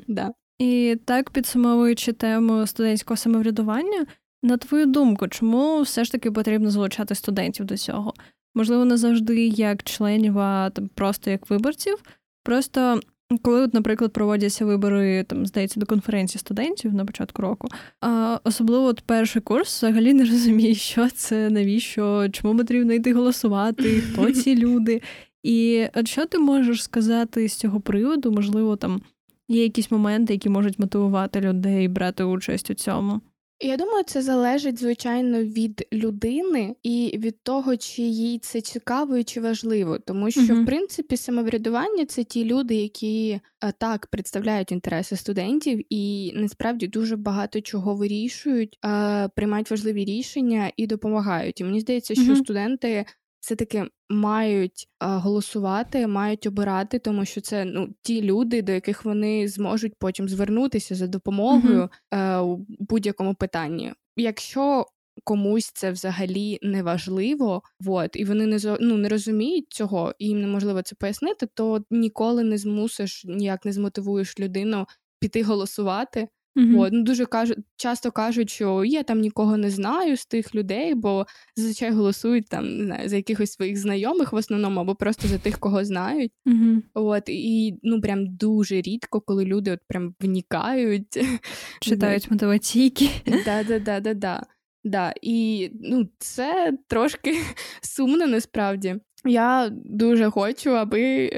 да. 0.08 0.34
І 0.60 0.98
так, 1.06 1.30
підсумовуючи 1.30 2.14
тему 2.14 2.68
студентського 2.68 3.18
самоврядування, 3.18 4.06
на 4.44 4.58
твою 4.58 4.86
думку, 4.86 5.28
чому 5.28 5.82
все 5.82 6.04
ж 6.04 6.12
таки 6.12 6.32
потрібно 6.32 6.72
залучати 6.72 7.16
студентів 7.16 7.66
до 7.66 7.78
цього? 7.78 8.14
Можливо, 8.56 8.86
не 8.86 8.98
завжди 8.98 9.48
як 9.48 9.84
членів, 9.84 10.40
а 10.40 10.72
просто 10.96 11.32
як 11.32 11.50
виборців. 11.50 11.98
Просто 12.44 13.00
коли, 13.42 13.62
от, 13.62 13.74
наприклад, 13.74 14.14
проводяться 14.14 14.66
вибори, 14.66 15.24
там, 15.24 15.46
здається, 15.46 15.80
до 15.80 15.86
конференції 15.86 16.40
студентів 16.40 16.94
на 16.94 17.06
початку 17.06 17.42
року, 17.42 17.68
а 18.02 18.40
особливо 18.44 18.86
от 18.86 19.02
перший 19.02 19.42
курс 19.42 19.78
взагалі 19.78 20.14
не 20.14 20.26
розуміє, 20.26 20.76
що 20.76 21.10
це, 21.10 21.50
навіщо, 21.50 22.30
чому 22.32 22.58
потрібно 22.58 22.94
йти 22.94 23.14
голосувати, 23.14 24.02
хто 24.02 24.32
ці 24.32 24.56
люди. 24.56 25.02
І 25.44 25.86
от 25.96 26.08
що 26.08 26.26
ти 26.26 26.40
можеш 26.40 26.84
сказати 26.84 27.50
з 27.50 27.54
цього 27.56 27.80
приводу? 27.80 28.32
Можливо, 28.32 28.76
там 28.76 29.02
є 29.48 29.64
якісь 29.64 29.92
моменти, 29.92 30.34
які 30.34 30.50
можуть 30.50 30.80
мотивувати 30.80 31.42
людей 31.42 31.88
брати 31.88 32.24
участь 32.24 32.72
у 32.72 32.74
цьому. 32.74 33.22
Я 33.60 33.78
думаю, 33.78 34.04
це 34.04 34.22
залежить 34.22 34.80
звичайно 34.80 35.44
від 35.44 35.88
людини 35.94 36.76
і 36.84 37.18
від 37.18 37.44
того, 37.44 37.78
чи 37.78 38.02
їй 38.02 38.40
це 38.40 38.62
цікаво 38.62 39.18
і 39.18 39.24
чи 39.24 39.42
важливо, 39.42 40.00
тому 40.00 40.32
що 40.32 40.42
uh-huh. 40.42 40.64
в 40.64 40.66
принципі 40.66 41.18
самоврядування 41.18 42.06
це 42.06 42.24
ті 42.24 42.46
люди, 42.46 42.76
які 42.76 43.40
е, 43.64 43.74
так 43.80 44.08
представляють 44.08 44.72
інтереси 44.72 45.16
студентів 45.16 45.82
і 45.90 46.34
насправді 46.36 46.88
дуже 46.88 47.16
багато 47.16 47.62
чого 47.62 47.96
вирішують, 47.96 48.78
е, 48.86 49.30
приймають 49.36 49.72
важливі 49.72 50.06
рішення 50.06 50.72
і 50.78 50.88
допомагають. 50.88 51.62
І 51.62 51.64
мені 51.64 51.80
здається, 51.80 52.16
що 52.16 52.24
uh-huh. 52.24 52.44
студенти 52.44 53.06
все-таки 53.48 53.86
мають 54.10 54.88
а, 55.00 55.18
голосувати, 55.18 56.08
мають 56.08 56.48
обирати, 56.48 57.00
тому 57.00 57.26
що 57.26 57.42
це 57.42 57.66
ну 57.66 57.90
ті 58.02 58.22
люди, 58.22 58.62
до 58.62 58.72
яких 58.72 59.06
вони 59.06 59.48
зможуть 59.48 59.94
потім 60.00 60.30
звернутися 60.30 60.96
за 60.96 61.08
допомогою 61.08 61.90
mm-hmm. 62.12 62.42
у 62.42 62.66
будь-якому 62.80 63.36
питанні. 63.36 63.94
Якщо 64.18 64.86
комусь 65.24 65.72
це 65.74 65.92
взагалі 65.92 66.60
не 66.62 66.84
важливо, 66.84 67.62
вот, 67.80 68.16
і 68.16 68.26
вони 68.26 68.46
не 68.46 68.78
ну, 68.80 68.98
не 68.98 69.10
розуміють 69.10 69.66
цього, 69.70 70.14
і 70.20 70.28
їм 70.28 70.42
неможливо 70.42 70.82
це 70.82 70.96
пояснити, 70.96 71.48
то 71.54 71.84
ніколи 71.92 72.44
не 72.44 72.58
змусиш, 72.58 73.26
ніяк 73.26 73.66
не 73.66 73.74
змотивуєш 73.74 74.40
людину 74.40 74.86
піти 75.20 75.44
голосувати. 75.44 76.28
Mm-hmm. 76.58 76.80
От, 76.80 76.94
ну, 76.94 77.04
Дуже 77.04 77.26
кажуть, 77.26 77.58
часто 77.76 78.12
кажуть, 78.12 78.50
що 78.50 78.86
я 78.86 79.04
там 79.04 79.20
нікого 79.20 79.58
не 79.58 79.70
знаю 79.70 80.18
з 80.18 80.26
тих 80.26 80.56
людей, 80.56 80.96
бо 80.96 81.26
зазвичай 81.56 81.92
голосують 81.92 82.50
там 82.50 82.78
не 82.78 82.86
знаю, 82.86 83.10
за 83.10 83.16
якихось 83.16 83.52
своїх 83.52 83.78
знайомих 83.78 84.34
в 84.34 84.36
основному, 84.36 84.80
або 84.80 84.96
просто 84.96 85.28
за 85.28 85.38
тих, 85.38 85.60
кого 85.60 85.86
знають. 85.86 86.32
Mm-hmm. 86.46 86.82
От, 86.94 87.24
І 87.28 87.80
ну 87.84 88.02
прям 88.02 88.36
дуже 88.36 88.82
рідко, 88.82 89.22
коли 89.22 89.46
люди 89.46 89.72
от 89.72 89.80
прям 89.88 90.16
вникають. 90.20 91.20
Читають 91.82 92.32
мотиваційки. 92.32 93.10
Да-да-да-да-да. 93.46 94.44
Да, 94.84 95.14
І 95.22 95.70
ну, 95.82 96.10
це 96.20 96.78
трошки 96.88 97.38
сумно 97.82 98.28
насправді. 98.28 98.96
Я 99.28 99.70
дуже 99.72 100.30
хочу, 100.30 100.70
аби 100.70 101.30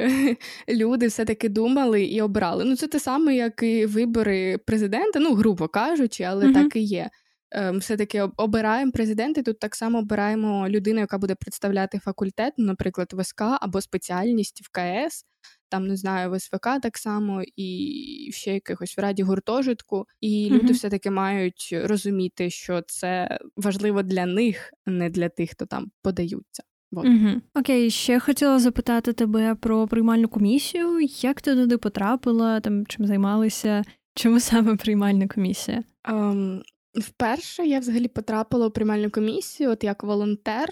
люди 0.69 1.07
все-таки 1.07 1.49
думали 1.49 2.03
і 2.03 2.21
обрали. 2.21 2.65
Ну, 2.65 2.75
це 2.75 2.87
те 2.87 2.99
саме, 2.99 3.35
як 3.35 3.63
і 3.63 3.85
вибори 3.85 4.57
президента, 4.57 5.19
ну, 5.19 5.33
грубо 5.33 5.67
кажучи, 5.67 6.23
але 6.23 6.45
uh-huh. 6.45 6.53
так 6.53 6.75
і 6.75 6.79
є. 6.79 7.09
Ем, 7.51 7.77
все-таки 7.77 8.21
обираємо 8.21 8.91
президента, 8.91 9.41
тут 9.41 9.59
так 9.59 9.75
само 9.75 9.99
обираємо 9.99 10.69
людину, 10.69 10.99
яка 10.99 11.17
буде 11.17 11.35
представляти 11.35 11.99
факультет, 11.99 12.53
ну, 12.57 12.65
наприклад, 12.65 13.13
ВСК 13.13 13.41
або 13.41 13.81
спеціальність 13.81 14.61
в 14.61 14.69
КС, 14.71 15.25
там 15.69 15.87
не 15.87 15.95
знаю, 15.95 16.31
в 16.31 16.39
СВК 16.39 16.81
так 16.81 16.97
само, 16.97 17.43
і 17.55 18.29
ще 18.33 18.53
якихось 18.53 18.97
в 18.97 19.01
раді 19.01 19.23
гуртожитку. 19.23 20.05
І 20.21 20.49
люди 20.51 20.73
все-таки 20.73 21.11
мають 21.11 21.75
розуміти, 21.83 22.49
що 22.49 22.81
це 22.87 23.39
важливо 23.55 24.03
для 24.03 24.25
них, 24.25 24.71
а 24.85 24.91
не 24.91 25.09
для 25.09 25.29
тих, 25.29 25.51
хто 25.51 25.65
там 25.65 25.91
подаються. 26.01 26.63
Вот. 26.91 27.05
Угу. 27.05 27.41
Окей, 27.55 27.89
ще 27.89 28.19
хотіла 28.19 28.59
запитати 28.59 29.13
тебе 29.13 29.55
про 29.55 29.87
приймальну 29.87 30.27
комісію. 30.27 30.99
Як 31.01 31.41
ти 31.41 31.55
туди 31.55 31.77
потрапила, 31.77 32.59
там 32.59 32.85
чим 32.85 33.05
займалися? 33.05 33.83
Чому 34.15 34.39
саме 34.39 34.75
приймальна 34.75 35.27
комісія? 35.27 35.83
Um, 36.11 36.61
вперше 36.93 37.65
я 37.65 37.79
взагалі 37.79 38.07
потрапила 38.07 38.67
у 38.67 38.71
приймальну 38.71 39.09
комісію, 39.09 39.69
от 39.69 39.83
як 39.83 40.03
волонтер. 40.03 40.69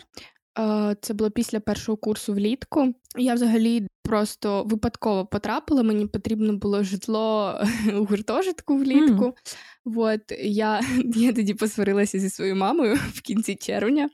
Uh, 0.60 0.95
це 1.01 1.13
було 1.13 1.32
після 1.32 1.60
першого 1.60 1.97
курсу 1.97 2.34
влітку. 2.34 2.93
Я 3.17 3.34
взагалі 3.34 3.88
просто 4.03 4.63
випадково 4.63 5.25
потрапила. 5.25 5.84
Мені 5.84 6.08
потрібно 6.08 6.53
було 6.53 6.84
житло 6.84 7.56
у 7.97 8.06
гуртожитку 8.06 8.77
влітку. 8.77 9.25
Mm. 9.25 9.34
От 9.95 10.21
я 10.39 10.82
я 11.15 11.34
тоді 11.34 11.53
посварилася 11.53 12.19
зі 12.19 12.30
своєю 12.30 12.56
мамою 12.56 12.95
в 13.13 13.21
кінці 13.21 13.56
червня. 13.56 14.10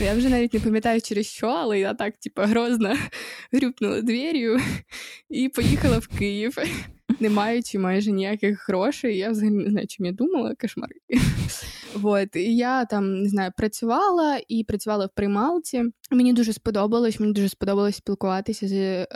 Я 0.00 0.14
вже 0.14 0.28
навіть 0.28 0.54
не 0.54 0.60
пам'ятаю 0.60 1.00
через 1.00 1.26
що, 1.26 1.46
але 1.46 1.80
я 1.80 1.94
так, 1.94 2.16
типу, 2.16 2.42
грозно 2.42 2.96
грюпнула 3.52 4.00
двір'ю 4.00 4.60
і 5.30 5.48
поїхала 5.48 5.98
в 5.98 6.06
Київ, 6.06 6.56
не 7.20 7.30
маючи 7.30 7.78
майже 7.78 8.12
ніяких 8.12 8.68
грошей. 8.68 9.18
Я 9.18 9.30
взагалі 9.30 9.54
не 9.54 9.70
знаю, 9.70 9.86
чим 9.86 10.06
я 10.06 10.12
думала, 10.12 10.54
кошмар. 10.60 10.88
Вот. 11.94 12.28
І 12.36 12.56
я 12.56 12.84
там 12.84 13.22
не 13.22 13.28
знаю, 13.28 13.52
працювала 13.56 14.40
і 14.48 14.64
працювала 14.64 15.06
в 15.06 15.14
приймалці. 15.14 15.84
Мені 16.10 16.32
дуже 16.32 16.52
сподобалось. 16.52 17.20
Мені 17.20 17.32
дуже 17.32 17.48
сподобалось 17.48 17.96
спілкуватися 17.96 18.68
з 18.68 18.74
е, 18.74 19.06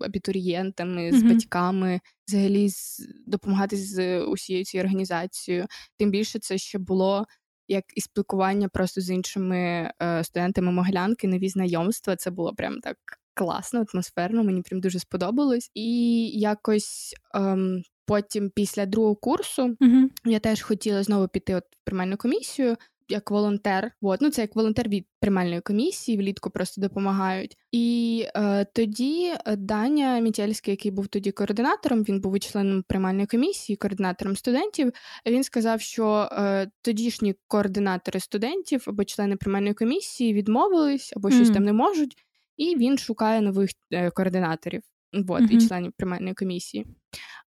абітурієнтами, 0.00 1.12
з 1.12 1.14
mm-hmm. 1.14 1.28
батьками, 1.28 2.00
взагалі 2.28 2.68
з 2.68 3.08
допомагати 3.26 3.76
з 3.76 4.20
усією 4.20 4.64
цією 4.64 4.84
організацією. 4.84 5.66
Тим 5.98 6.10
більше 6.10 6.38
це 6.38 6.58
ще 6.58 6.78
було. 6.78 7.26
Як 7.68 7.84
і 7.94 8.00
спілкування 8.00 8.68
просто 8.68 9.00
з 9.00 9.10
іншими 9.10 9.90
е, 10.02 10.24
студентами 10.24 10.72
Могилянки, 10.72 11.28
нові 11.28 11.48
знайомства, 11.48 12.16
це 12.16 12.30
було 12.30 12.54
прям 12.54 12.80
так 12.80 12.96
класно, 13.34 13.84
атмосферно. 13.94 14.44
Мені 14.44 14.62
прям 14.62 14.80
дуже 14.80 14.98
сподобалось. 14.98 15.70
І 15.74 16.26
якось 16.28 17.14
ем, 17.34 17.82
потім, 18.06 18.50
після 18.50 18.86
другого 18.86 19.16
курсу, 19.16 19.76
uh 19.80 20.08
я 20.24 20.38
теж 20.38 20.62
хотіла 20.62 21.02
знову 21.02 21.28
піти 21.28 21.54
от 21.54 21.64
в 21.64 21.84
приймальну 21.84 22.16
комісію. 22.16 22.76
Як 23.08 23.30
волонтер, 23.30 23.92
От, 24.02 24.20
ну 24.20 24.30
це 24.30 24.40
як 24.42 24.56
волонтер 24.56 24.88
від 24.88 25.06
приймальної 25.20 25.60
комісії, 25.60 26.18
влітку 26.18 26.50
просто 26.50 26.80
допомагають. 26.80 27.56
І 27.72 28.26
е, 28.36 28.64
тоді 28.64 29.34
Даня 29.56 30.18
Мітєльський, 30.18 30.72
який 30.72 30.90
був 30.90 31.08
тоді 31.08 31.32
координатором, 31.32 32.02
він 32.02 32.20
був 32.20 32.40
членом 32.40 32.82
приймальної 32.82 33.26
комісії, 33.26 33.76
координатором 33.76 34.36
студентів. 34.36 34.92
Він 35.26 35.44
сказав, 35.44 35.80
що 35.80 36.28
е, 36.32 36.70
тодішні 36.82 37.34
координатори 37.48 38.20
студентів 38.20 38.84
або 38.86 39.04
члени 39.04 39.36
приймальної 39.36 39.74
комісії 39.74 40.34
відмовились 40.34 41.12
або 41.16 41.30
щось 41.30 41.48
mm 41.48 41.54
там 41.54 41.64
не 41.64 41.72
можуть, 41.72 42.14
і 42.56 42.76
він 42.76 42.98
шукає 42.98 43.40
нових 43.40 43.70
е, 43.90 44.10
координаторів. 44.10 44.82
Вот, 45.14 45.42
mm-hmm. 45.42 45.50
і 45.50 45.68
членів 45.68 45.92
приймальної 45.96 46.34
комісії. 46.34 46.86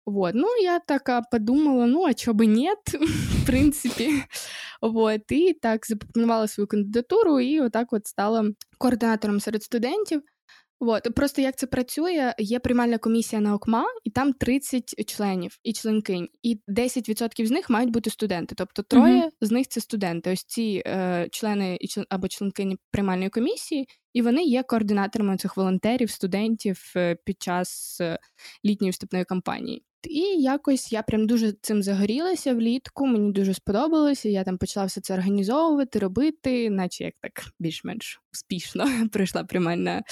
Вот. 0.07 0.35
Ну, 0.35 0.46
я 0.62 0.79
така 0.79 1.22
подумала, 1.31 1.87
ну, 1.87 2.05
а 2.05 2.14
чого 2.14 2.38
бы 2.38 2.46
нет, 2.46 2.79
в 3.42 3.46
принципі. 3.46 4.22
Вот. 4.83 5.33
І 5.33 5.52
так 5.52 5.87
запропонувала 5.87 6.48
свою 6.48 6.66
кандидатуру, 6.66 7.40
і 7.40 7.61
отак 7.61 7.92
от 7.92 8.07
стала 8.07 8.44
координатором 8.79 9.40
серед 9.40 9.62
студентів. 9.62 10.22
От. 10.80 11.14
Просто 11.14 11.42
як 11.42 11.56
це 11.56 11.66
працює, 11.66 12.34
є 12.38 12.58
приймальна 12.58 12.98
комісія 12.98 13.42
на 13.42 13.54
ОКМА, 13.54 13.84
і 14.04 14.10
там 14.10 14.32
30 14.32 15.08
членів 15.08 15.58
і 15.64 15.72
членкинь, 15.72 16.28
і 16.42 16.60
10% 16.68 17.46
з 17.46 17.50
них 17.50 17.70
мають 17.70 17.90
бути 17.90 18.10
студенти. 18.10 18.54
Тобто 18.58 18.82
троє 18.82 19.24
mm-hmm. 19.24 19.30
з 19.40 19.50
них 19.50 19.68
це 19.68 19.80
студенти. 19.80 20.32
Ось 20.32 20.44
ці 20.44 20.82
е, 20.86 21.28
члени 21.32 21.78
і 21.80 21.88
член, 21.88 22.06
або 22.08 22.28
членкині 22.28 22.76
приймальної 22.90 23.30
комісії, 23.30 23.88
і 24.12 24.22
вони 24.22 24.44
є 24.44 24.62
координаторами 24.62 25.36
цих 25.36 25.56
волонтерів, 25.56 26.10
студентів 26.10 26.92
е, 26.96 27.16
під 27.24 27.42
час 27.42 27.98
е, 28.00 28.18
літньої 28.64 28.90
вступної 28.90 29.24
кампанії. 29.24 29.86
І 30.04 30.20
якось 30.42 30.92
я 30.92 31.02
прям 31.02 31.26
дуже 31.26 31.52
цим 31.52 31.82
загорілася 31.82 32.54
влітку. 32.54 33.06
Мені 33.06 33.32
дуже 33.32 33.54
сподобалося. 33.54 34.28
Я 34.28 34.44
там 34.44 34.59
почала 34.59 34.87
все 34.87 35.00
це 35.00 35.14
організовувати, 35.14 35.98
робити, 35.98 36.70
наче 36.70 37.04
як 37.04 37.14
так 37.20 37.32
більш-менш 37.59 38.20
успішно 38.32 38.85
пройшла 39.12 39.44
приймальна 39.44 40.02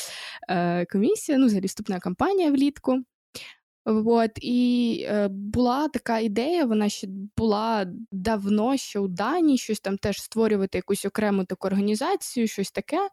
е, 0.48 0.86
комісія. 0.86 1.38
Ну, 1.38 1.46
взагалі 1.46 1.66
вступна 1.66 2.00
кампанія 2.00 2.50
влітку. 2.50 3.04
От, 3.86 4.30
і 4.42 5.00
е, 5.08 5.28
була 5.28 5.88
така 5.88 6.18
ідея, 6.18 6.64
вона 6.64 6.88
ще 6.88 7.06
була 7.36 7.86
давно, 8.12 8.76
ще 8.76 8.98
у 8.98 9.08
Данії, 9.08 9.58
щось 9.58 9.80
там 9.80 9.98
теж 9.98 10.22
створювати 10.22 10.78
якусь 10.78 11.04
окрему 11.04 11.44
таку 11.44 11.66
організацію, 11.66 12.48
щось 12.48 12.70
таке. 12.70 13.08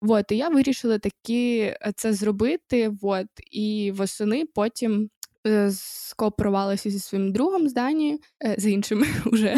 От, 0.00 0.32
і 0.32 0.36
я 0.36 0.48
вирішила 0.48 0.98
таки 0.98 1.58
е, 1.60 1.92
це 1.96 2.12
зробити. 2.12 2.92
От, 3.02 3.26
і 3.50 3.92
восени 3.96 4.44
потім 4.54 5.10
скооперувалася 5.70 6.90
зі 6.90 6.98
своїм 6.98 7.32
другом 7.32 7.68
з 7.68 7.74
Данії, 7.74 8.20
е, 8.44 8.54
з 8.58 8.66
іншим 8.66 9.04
уже. 9.32 9.56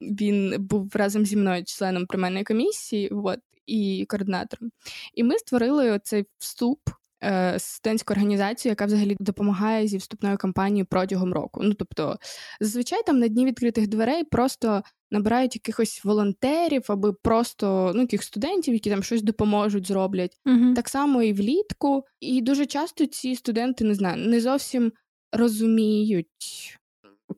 Він 0.00 0.54
був 0.58 0.90
разом 0.94 1.26
зі 1.26 1.36
мною 1.36 1.64
членом 1.66 2.06
приймальної 2.06 2.44
комісії, 2.44 3.08
от, 3.08 3.38
і 3.66 4.06
координатором. 4.08 4.70
І 5.14 5.24
ми 5.24 5.38
створили 5.38 6.00
цей 6.04 6.24
вступ 6.38 6.78
Е, 7.24 7.58
студентську 7.58 8.12
організацію, 8.12 8.70
яка 8.70 8.86
взагалі 8.86 9.16
допомагає 9.20 9.86
зі 9.86 9.96
вступною 9.96 10.36
кампанією 10.36 10.86
протягом 10.86 11.32
року. 11.32 11.60
Ну 11.62 11.74
тобто, 11.74 12.18
зазвичай 12.60 13.02
там 13.06 13.18
на 13.18 13.28
дні 13.28 13.46
відкритих 13.46 13.88
дверей 13.88 14.24
просто 14.24 14.82
набирають 15.10 15.54
якихось 15.54 16.04
волонтерів 16.04 16.82
або 16.88 17.14
просто 17.14 17.92
ну, 17.94 18.00
яких 18.00 18.22
студентів, 18.22 18.74
які 18.74 18.90
там 18.90 19.02
щось 19.02 19.22
допоможуть, 19.22 19.86
зроблять. 19.86 20.36
uh 20.46 20.74
Так 20.74 20.88
само 20.88 21.22
і 21.22 21.32
влітку. 21.32 22.04
І 22.20 22.40
дуже 22.40 22.66
часто 22.66 23.06
ці 23.06 23.36
студенти 23.36 23.84
не 23.84 23.94
знаю, 23.94 24.28
не 24.28 24.40
зовсім 24.40 24.92
розуміють. 25.32 26.76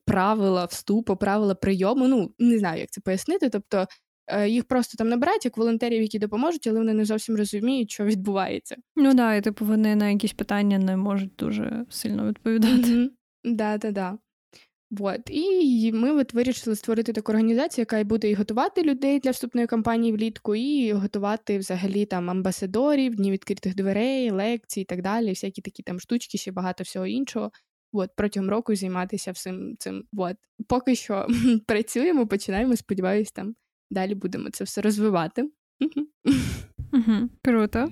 Правила 0.04 0.64
вступу, 0.64 1.16
правила 1.16 1.54
прийому, 1.54 2.08
ну 2.08 2.34
не 2.38 2.58
знаю, 2.58 2.80
як 2.80 2.90
це 2.90 3.00
пояснити. 3.00 3.50
Тобто 3.50 3.86
Е, 4.26 4.48
їх 4.48 4.64
просто 4.64 4.96
там 4.96 5.08
набирають 5.08 5.44
як 5.44 5.56
волонтерів, 5.56 6.02
які 6.02 6.18
допоможуть, 6.18 6.66
але 6.66 6.78
вони 6.78 6.94
не 6.94 7.04
зовсім 7.04 7.36
розуміють, 7.36 7.90
що 7.90 8.04
відбувається. 8.04 8.76
Ну 8.96 9.14
да, 9.14 9.34
і 9.34 9.40
типу 9.40 9.64
вони 9.64 9.96
на 9.96 10.10
якісь 10.10 10.32
питання 10.32 10.78
не 10.78 10.96
можуть 10.96 11.34
дуже 11.38 11.86
сильно 11.90 12.28
відповідати. 12.28 13.10
Да, 13.44 13.78
да, 13.78 13.90
да. 13.90 14.18
Вот. 14.90 15.20
І 15.26 15.92
ми 15.94 16.10
от 16.10 16.34
вирішили 16.34 16.76
створити 16.76 17.12
таку 17.12 17.32
організацію, 17.32 17.82
яка 17.82 18.04
буде 18.04 18.30
і 18.30 18.34
готувати 18.34 18.82
людей 18.82 19.20
для 19.20 19.30
вступної 19.30 19.66
кампанії 19.66 20.12
влітку, 20.12 20.54
і 20.54 20.92
готувати 20.92 21.58
взагалі 21.58 22.06
там 22.06 22.30
амбасадорів, 22.30 23.14
дні 23.14 23.30
відкритих 23.30 23.74
дверей, 23.74 24.30
лекцій 24.30 24.80
і 24.80 24.84
так 24.84 25.02
далі, 25.02 25.28
всякі 25.28 25.62
такі 25.62 25.82
там 25.82 26.00
штучки, 26.00 26.38
ще 26.38 26.52
багато 26.52 26.84
всього 26.84 27.06
іншого. 27.06 27.50
От 27.92 28.10
протягом 28.16 28.50
року 28.50 28.76
займатися 28.76 29.32
всім 29.32 29.76
цим. 29.78 30.04
От. 30.16 30.36
Поки 30.68 30.94
що 30.96 31.26
працюємо, 31.66 32.26
починаємо, 32.26 32.76
сподіваюся, 32.76 33.32
там 33.34 33.54
далі 33.90 34.14
будемо 34.14 34.50
це 34.50 34.64
все 34.64 34.80
розвивати. 34.80 35.50
Угу, 36.92 37.28
Круто. 37.44 37.88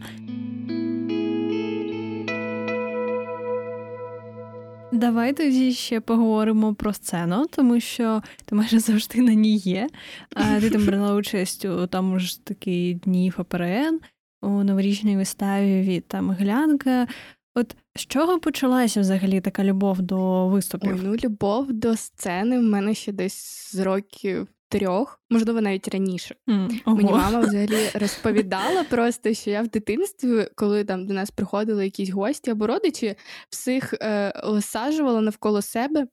Давай 4.92 5.32
тоді 5.32 5.72
ще 5.72 6.00
поговоримо 6.00 6.74
про 6.74 6.92
сцену, 6.92 7.46
тому 7.50 7.80
що 7.80 8.22
ти 8.44 8.54
майже 8.54 8.78
завжди 8.78 9.22
на 9.22 9.34
ній 9.34 9.56
є. 9.56 9.88
А 10.34 10.60
Ти 10.60 10.70
там 10.70 10.84
брала 10.86 11.14
участь 11.14 11.64
у 11.64 11.86
тому 11.86 12.18
ж 12.18 12.44
такі 12.44 12.94
дні 12.94 13.30
ФПРН, 13.30 14.00
у 14.42 14.48
новорічній 14.48 15.16
виставі 15.16 15.82
від 15.82 16.08
там 16.08 16.30
Глянка. 16.30 17.06
От 17.54 17.76
з 18.00 18.06
чого 18.06 18.40
почалася 18.40 19.00
взагалі 19.00 19.40
така 19.40 19.64
любов 19.64 20.02
до 20.02 20.48
виступів? 20.48 20.94
Ой, 20.94 21.00
ну 21.04 21.16
любов 21.24 21.72
до 21.72 21.96
сцени 21.96 22.58
в 22.58 22.62
мене 22.62 22.94
ще 22.94 23.12
десь 23.12 23.70
з 23.72 23.78
років 23.78 24.48
трьох, 24.68 25.20
можливо, 25.30 25.60
навіть 25.60 25.88
раніше. 25.88 26.34
Mm, 26.48 26.80
Мені 26.86 27.12
мама 27.12 27.40
взагалі 27.40 27.90
розповідала 27.94 28.84
просто, 28.84 29.34
що 29.34 29.50
я 29.50 29.62
в 29.62 29.68
дитинстві, 29.68 30.48
коли 30.54 30.84
там 30.84 31.06
до 31.06 31.14
нас 31.14 31.30
приходили 31.30 31.84
якісь 31.84 32.10
гості 32.10 32.50
або 32.50 32.66
родичі, 32.66 33.14
всіх 33.50 33.94
е, 33.94 34.30
осаджувала 34.44 35.20
навколо 35.20 35.62
себе. 35.62 36.06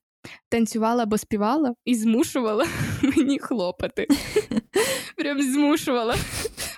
Танцювала 0.49 1.03
або 1.03 1.17
співала 1.17 1.73
і 1.85 1.95
змушувала 1.95 2.65
мені 3.17 3.39
хлопати. 3.39 4.07
Прям 5.17 5.41
змушувала. 5.41 6.15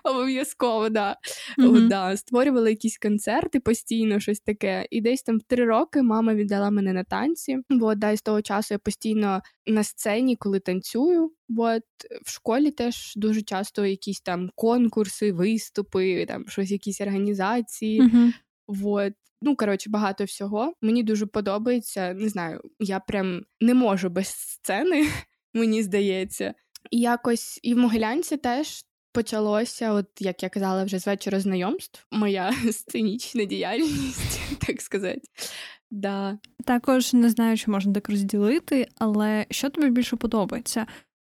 Обов'язково, 0.04 0.90
да. 0.90 1.16
Mm-hmm. 1.58 1.88
да. 1.88 2.18
Створювала 2.18 2.70
якісь 2.70 2.98
концерти 2.98 3.60
постійно, 3.60 4.20
щось 4.20 4.40
таке. 4.40 4.88
І 4.92 5.02
десь 5.02 5.24
там 5.24 5.38
в 5.38 5.44
три 5.44 5.66
роки 5.66 6.02
мама 6.02 6.34
віддала 6.34 6.70
мене 6.70 6.94
на 6.94 7.04
танці. 7.04 7.58
Бо 7.70 7.96
да, 7.96 8.16
з 8.16 8.22
того 8.22 8.42
часу 8.42 8.74
я 8.74 8.78
постійно 8.80 9.42
на 9.68 9.84
сцені, 9.84 10.36
коли 10.36 10.60
танцюю. 10.60 11.32
От 11.58 11.84
в 12.26 12.32
школі 12.32 12.72
теж 12.72 13.14
дуже 13.16 13.42
часто 13.42 13.86
якісь 13.86 14.22
там 14.22 14.50
конкурси, 14.56 15.32
виступи, 15.32 16.26
там 16.26 16.46
щось, 16.48 16.72
якісь 16.72 17.02
організації. 17.02 18.02
Mm-hmm. 18.02 18.32
Вот. 18.70 19.14
Ну, 19.42 19.56
коротше, 19.56 19.90
багато 19.90 20.24
всього. 20.24 20.74
Мені 20.82 21.04
дуже 21.04 21.26
подобається. 21.26 22.14
Не 22.14 22.30
знаю, 22.30 22.62
я 22.80 23.00
прям 23.00 23.42
не 23.62 23.74
можу 23.74 24.10
без 24.10 24.28
сцени, 24.28 25.08
мені 25.54 25.84
здається. 25.84 26.54
І 26.92 27.00
якось 27.00 27.60
і 27.64 27.74
в 27.74 27.78
Могилянці 27.78 28.38
теж 28.38 28.86
почалося, 29.12 29.92
от 29.94 30.06
як 30.20 30.44
я 30.44 30.50
казала, 30.50 30.84
вже 30.84 31.00
з 31.00 31.08
вечора 31.08 31.40
знайомств, 31.40 32.06
моя 32.12 32.54
сценічна 32.72 33.46
діяльність, 33.46 34.40
так 34.68 34.82
сказати. 34.82 35.22
Да. 35.92 36.38
Також 36.66 37.14
не 37.14 37.30
знаю, 37.30 37.58
чи 37.58 37.72
можна 37.72 37.94
так 37.94 38.10
розділити, 38.10 38.88
але 38.98 39.46
що 39.50 39.70
тобі 39.70 39.90
більше 39.90 40.16
подобається? 40.16 40.88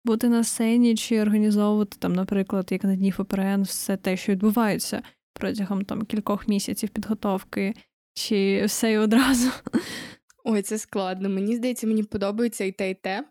Бути 0.06 0.30
на 0.30 0.44
сцені 0.44 0.96
чи 0.96 1.22
організовувати 1.22 1.98
там, 2.00 2.14
наприклад, 2.14 2.68
як 2.72 2.84
на 2.84 2.96
дні 2.96 3.12
ФПРН, 3.12 3.62
все 3.62 3.98
те, 3.98 4.18
що 4.18 4.32
відбувається 4.32 5.02
протягом 5.40 5.86
там 5.86 6.06
кількох 6.06 6.48
місяців 6.48 6.90
підготовки, 6.90 7.74
чи 8.14 8.66
все 8.66 8.92
і 8.92 8.98
одразу? 8.98 9.50
Ой, 10.44 10.62
це 10.62 10.78
складно. 10.78 11.30
Мені 11.30 11.56
здається, 11.56 11.88
мені 11.88 12.04
подобається 12.04 12.64
і 12.64 12.72
те, 12.72 12.90
і 12.90 12.96
те. 12.96 13.24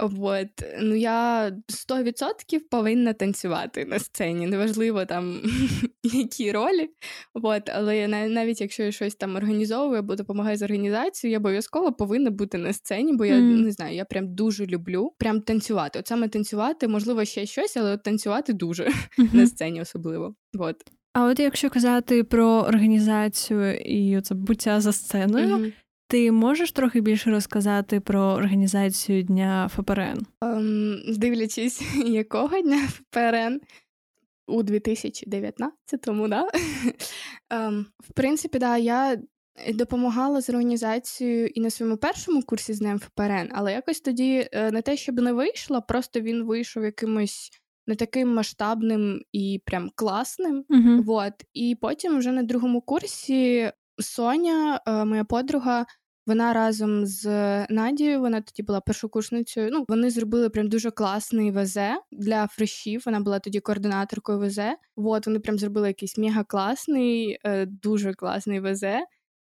От. 0.00 0.48
Ну, 0.80 0.94
я 0.94 1.50
100% 1.68 2.58
повинна 2.70 3.12
танцювати 3.12 3.84
на 3.84 3.98
сцені. 3.98 4.46
Неважливо 4.46 5.04
там 5.04 5.40
які 6.02 6.52
ролі. 6.52 6.90
От. 7.34 7.70
Але 7.74 7.96
я 7.96 8.08
навіть 8.28 8.60
якщо 8.60 8.82
я 8.82 8.92
щось 8.92 9.14
там 9.14 9.36
організовую 9.36 9.98
або 9.98 10.14
допомагаю 10.14 10.56
з 10.56 10.62
організацією, 10.62 11.32
я 11.32 11.38
обов'язково 11.38 11.92
повинна 11.92 12.30
бути 12.30 12.58
на 12.58 12.72
сцені, 12.72 13.12
бо 13.12 13.24
я 13.24 13.34
mm. 13.34 13.62
не 13.64 13.70
знаю, 13.70 13.96
я 13.96 14.04
прям 14.04 14.34
дуже 14.34 14.66
люблю 14.66 15.12
прям 15.18 15.40
танцювати. 15.40 15.98
От 15.98 16.06
саме 16.06 16.28
танцювати, 16.28 16.88
можливо, 16.88 17.24
ще 17.24 17.46
щось, 17.46 17.76
але 17.76 17.92
от 17.92 18.02
танцювати 18.02 18.52
дуже 18.52 18.84
mm-hmm. 18.84 19.28
на 19.34 19.46
сцені 19.46 19.80
особливо. 19.80 20.34
От. 20.58 20.76
А 21.12 21.24
от 21.24 21.40
якщо 21.40 21.70
казати 21.70 22.24
про 22.24 22.46
організацію 22.46 23.74
і 23.74 24.18
оце 24.18 24.34
буття 24.34 24.80
за 24.80 24.92
сценою, 24.92 25.56
mm-hmm. 25.56 25.72
Ти 26.10 26.32
можеш 26.32 26.72
трохи 26.72 27.00
більше 27.00 27.30
розказати 27.30 28.00
про 28.00 28.20
організацію 28.20 29.22
Дня 29.22 29.68
ФПРН? 29.74 30.26
Um, 30.40 31.18
дивлячись, 31.18 31.82
якого 32.06 32.60
дня 32.60 32.88
ФПРН 32.88 33.60
у 34.46 34.62
2019-му, 34.62 36.28
да? 36.28 36.48
um, 37.50 37.84
в 38.08 38.12
принципі, 38.14 38.58
да, 38.58 38.76
я 38.76 39.16
допомагала 39.74 40.40
з 40.40 40.50
організацією 40.50 41.46
і 41.46 41.60
на 41.60 41.70
своєму 41.70 41.96
першому 41.96 42.42
курсі 42.42 42.72
з 42.72 42.78
Днем 42.78 42.98
ФПРН, 42.98 43.48
але 43.52 43.72
якось 43.72 44.00
тоді 44.00 44.48
е, 44.52 44.70
не 44.70 44.82
те, 44.82 44.96
щоб 44.96 45.20
не 45.20 45.32
вийшло, 45.32 45.82
просто 45.82 46.20
він 46.20 46.44
вийшов 46.44 46.84
якимось. 46.84 47.50
Не 47.86 47.96
таким 47.96 48.34
масштабним 48.34 49.22
і 49.32 49.62
прям 49.64 49.90
класним. 49.94 50.64
Uh-huh. 50.70 51.02
Вот. 51.02 51.32
І 51.54 51.76
потім, 51.80 52.18
вже 52.18 52.32
на 52.32 52.42
другому 52.42 52.80
курсі, 52.80 53.72
Соня, 54.02 54.80
е, 54.86 55.04
моя 55.04 55.24
подруга, 55.24 55.86
вона 56.26 56.52
разом 56.52 57.06
з 57.06 57.26
Надією, 57.70 58.20
вона 58.20 58.40
тоді 58.40 58.62
була 58.62 58.80
першокурсницею. 58.80 59.68
Ну, 59.72 59.84
вони 59.88 60.10
зробили 60.10 60.50
прям 60.50 60.68
дуже 60.68 60.90
класний 60.90 61.50
ВЗ 61.50 61.76
для 62.12 62.46
фрешів. 62.46 63.02
Вона 63.06 63.20
була 63.20 63.38
тоді 63.38 63.60
координаторкою 63.60 64.38
ВЗ. 64.38 64.58
От 64.96 65.26
вони 65.26 65.38
прям 65.38 65.58
зробили 65.58 65.88
якийсь 65.88 66.18
мега 66.18 66.44
класний, 66.44 67.38
е, 67.44 67.66
дуже 67.66 68.14
класний 68.14 68.60
ВЗ. 68.60 68.82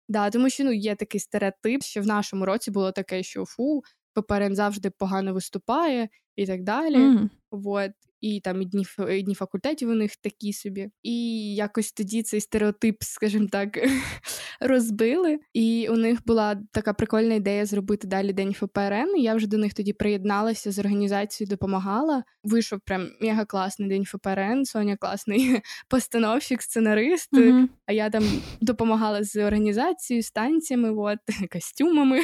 Да, 0.09 0.29
тому 0.29 0.49
що 0.49 0.63
ну 0.63 0.71
є 0.71 0.95
такий 0.95 1.19
стереотип, 1.19 1.83
що 1.83 2.01
в 2.01 2.05
нашому 2.05 2.45
році 2.45 2.71
було 2.71 2.91
таке, 2.91 3.23
що 3.23 3.45
фу, 3.45 3.83
ППРН 4.13 4.55
завжди 4.55 4.89
погано 4.89 5.33
виступає 5.33 6.09
і 6.35 6.45
так 6.45 6.63
далі. 6.63 6.95
Mm. 6.95 7.29
Вот 7.51 7.91
і 8.21 8.39
там 8.39 8.61
і 8.61 8.65
дні, 8.65 8.85
і 9.09 9.23
дні 9.23 9.35
факультетів 9.35 9.89
у 9.89 9.93
них 9.93 10.15
такі 10.15 10.53
собі. 10.53 10.89
І 11.03 11.15
якось 11.55 11.91
тоді 11.91 12.23
цей 12.23 12.41
стереотип, 12.41 12.97
скажімо 12.99 13.47
так, 13.51 13.79
розбили. 14.59 15.39
І 15.53 15.87
у 15.89 15.95
них 15.95 16.19
була 16.25 16.61
така 16.71 16.93
прикольна 16.93 17.33
ідея 17.33 17.65
зробити 17.65 18.07
далі 18.07 18.33
день 18.33 18.53
ФПРН. 18.53 19.17
І 19.17 19.21
я 19.23 19.35
вже 19.35 19.47
до 19.47 19.57
них 19.57 19.73
тоді 19.73 19.93
приєдналася 19.93 20.71
з 20.71 20.79
організацією, 20.79 21.49
допомагала. 21.49 22.23
Вийшов 22.43 22.79
прям 22.85 23.09
мега 23.21 23.45
класний 23.45 23.89
день 23.89 24.05
ФПРН. 24.05 24.65
Соня 24.65 24.97
класний 24.97 25.61
постановщик, 25.89 26.61
сценарист. 26.61 27.33
Mm-hmm. 27.33 27.67
А 27.85 27.91
я 27.91 28.09
там 28.09 28.23
допомагала 28.61 29.23
з 29.23 29.45
організацією, 29.45 30.23
станціями, 30.23 30.91
от, 30.91 31.19
костюмами. 31.51 32.21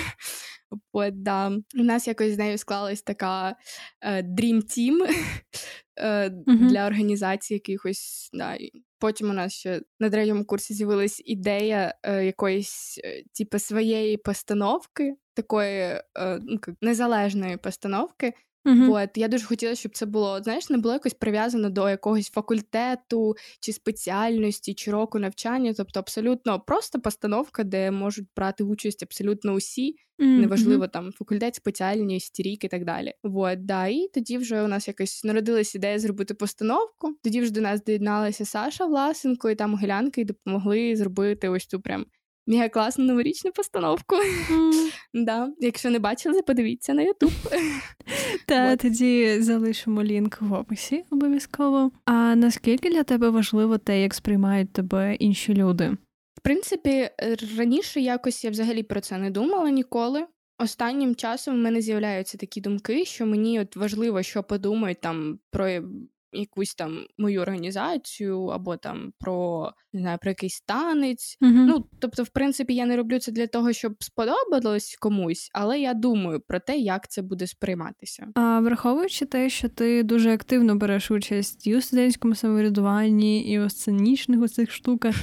От, 0.91 1.23
да. 1.23 1.51
У 1.79 1.83
нас 1.83 2.07
якось 2.07 2.33
з 2.33 2.37
нею 2.37 2.57
склалась 2.57 3.01
така 3.01 3.55
е, 4.01 4.21
Dream 4.21 4.55
Team 4.55 4.95
е, 5.97 6.29
uh-huh. 6.29 6.67
для 6.67 6.87
організації 6.87 7.55
якихось. 7.55 8.29
Да. 8.33 8.57
Потім 8.99 9.29
у 9.29 9.33
нас 9.33 9.53
ще 9.53 9.81
на 9.99 10.09
третьому 10.09 10.45
курсі 10.45 10.73
з'явилась 10.73 11.21
ідея 11.25 11.95
е, 12.03 12.25
якоїсь, 12.25 12.99
е, 13.03 13.23
типу, 13.37 13.59
своєї 13.59 14.17
постановки, 14.17 15.15
такої 15.33 15.81
е, 15.81 16.01
ну, 16.41 16.59
незалежної 16.81 17.57
постановки. 17.57 18.33
Uh-huh. 18.65 18.91
От 18.91 19.09
я 19.15 19.27
дуже 19.27 19.45
хотіла, 19.45 19.75
щоб 19.75 19.95
це 19.95 20.05
було, 20.05 20.41
знаєш, 20.43 20.69
не 20.69 20.77
було 20.77 20.93
якось 20.93 21.13
прив'язано 21.13 21.69
до 21.69 21.89
якогось 21.89 22.29
факультету 22.29 23.35
чи 23.59 23.73
спеціальності, 23.73 24.73
чи 24.73 24.91
року 24.91 25.19
навчання. 25.19 25.73
Тобто, 25.77 25.99
абсолютно 25.99 26.59
просто 26.59 26.99
постановка, 26.99 27.63
де 27.63 27.91
можуть 27.91 28.27
брати 28.35 28.63
участь 28.63 29.03
абсолютно 29.03 29.53
усі, 29.53 29.95
mm-hmm. 30.19 30.39
неважливо 30.39 30.87
там 30.87 31.11
факультет, 31.11 31.55
спеціальність, 31.55 32.39
рік 32.39 32.63
і 32.63 32.67
так 32.67 32.85
далі. 32.85 33.13
От, 33.23 33.65
да, 33.65 33.87
і 33.87 34.07
тоді 34.13 34.37
вже 34.37 34.63
у 34.63 34.67
нас 34.67 34.87
якось 34.87 35.23
народилась 35.23 35.75
ідея 35.75 35.99
зробити 35.99 36.33
постановку. 36.33 37.15
Тоді 37.23 37.41
вже 37.41 37.51
до 37.51 37.61
нас 37.61 37.83
доєдналася 37.83 38.45
Саша 38.45 38.85
Власенко 38.85 39.49
і 39.49 39.55
там 39.55 39.75
Гулянки 39.75 40.21
і 40.21 40.25
допомогли 40.25 40.95
зробити 40.95 41.49
ось 41.49 41.65
цю 41.65 41.81
прям 41.81 42.05
Мега 42.47 42.69
класну 42.69 43.05
новорічну 43.05 43.51
постановку. 43.51 44.15
Mm. 44.15 44.89
Да. 45.23 45.51
Якщо 45.59 45.89
не 45.89 45.99
бачили, 45.99 46.41
подивіться 46.41 46.93
на 46.93 47.01
Ютуб. 47.01 47.31
Та 48.45 48.75
тоді 48.75 49.41
залишимо 49.41 50.03
лінк 50.03 50.41
в 50.41 50.53
описі 50.53 51.03
обов'язково. 51.11 51.91
А 52.05 52.35
наскільки 52.35 52.89
для 52.89 53.03
тебе 53.03 53.29
важливо 53.29 53.77
те, 53.77 54.01
як 54.01 54.13
сприймають 54.13 54.73
тебе 54.73 55.15
інші 55.15 55.53
люди? 55.53 55.97
В 56.33 56.41
принципі, 56.41 57.09
раніше 57.57 58.01
якось 58.01 58.43
я 58.43 58.49
взагалі 58.49 58.83
про 58.83 59.01
це 59.01 59.17
не 59.17 59.29
думала 59.31 59.69
ніколи. 59.69 60.25
Останнім 60.59 61.15
часом 61.15 61.55
в 61.55 61.57
мене 61.57 61.81
з'являються 61.81 62.37
такі 62.37 62.61
думки, 62.61 63.05
що 63.05 63.25
мені 63.25 63.59
от 63.59 63.75
важливо, 63.75 64.23
що 64.23 64.43
подумають 64.43 65.01
там 65.01 65.39
про 65.51 65.69
якусь 66.35 66.75
там 66.75 67.05
мою 67.17 67.41
організацію, 67.41 68.45
або 68.45 68.77
там 68.77 69.13
про 69.19 69.71
не 69.95 70.01
знаю, 70.01 70.17
про 70.21 70.31
якийсь 70.31 70.61
танець. 70.61 71.37
uh 71.41 71.47
Ну, 71.49 71.85
тобто, 71.99 72.23
в 72.23 72.29
принципі, 72.29 72.75
я 72.75 72.85
не 72.85 72.95
роблю 72.95 73.19
це 73.19 73.31
для 73.31 73.47
того, 73.47 73.73
щоб 73.73 73.95
сподобалось 73.99 74.97
комусь, 74.99 75.49
але 75.53 75.79
я 75.79 75.93
думаю 75.93 76.41
про 76.47 76.59
те, 76.59 76.77
як 76.77 77.09
це 77.09 77.21
буде 77.21 77.47
сприйматися. 77.47 78.27
А 78.35 78.59
враховуючи 78.59 79.25
те, 79.25 79.49
що 79.49 79.69
ти 79.69 80.03
дуже 80.03 80.33
активно 80.33 80.75
береш 80.75 81.11
участь 81.11 81.67
і 81.67 81.75
у 81.75 81.81
студентському 81.81 82.35
самоврядуванні, 82.35 83.51
і 83.51 83.59
у 83.59 83.69
сценічних 83.69 84.41
у 84.41 84.47
цих 84.47 84.71
штуках. 84.71 85.15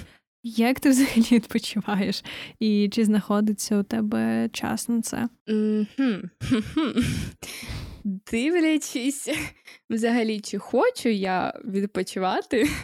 Як 0.45 0.81
ти 0.81 0.91
взагалі 0.91 1.27
відпочиваєш? 1.31 2.25
І 2.59 2.89
чи 2.93 3.05
знаходиться 3.05 3.79
у 3.79 3.83
тебе 3.83 4.49
час 4.53 4.89
на 4.89 5.03
це? 5.03 5.29
Mm-hmm. 5.49 6.23
Дивлячись, 8.05 9.29
взагалі, 9.91 10.41
чи 10.41 10.59
хочу 10.59 11.09
я 11.09 11.61
відпочивати. 11.65 12.69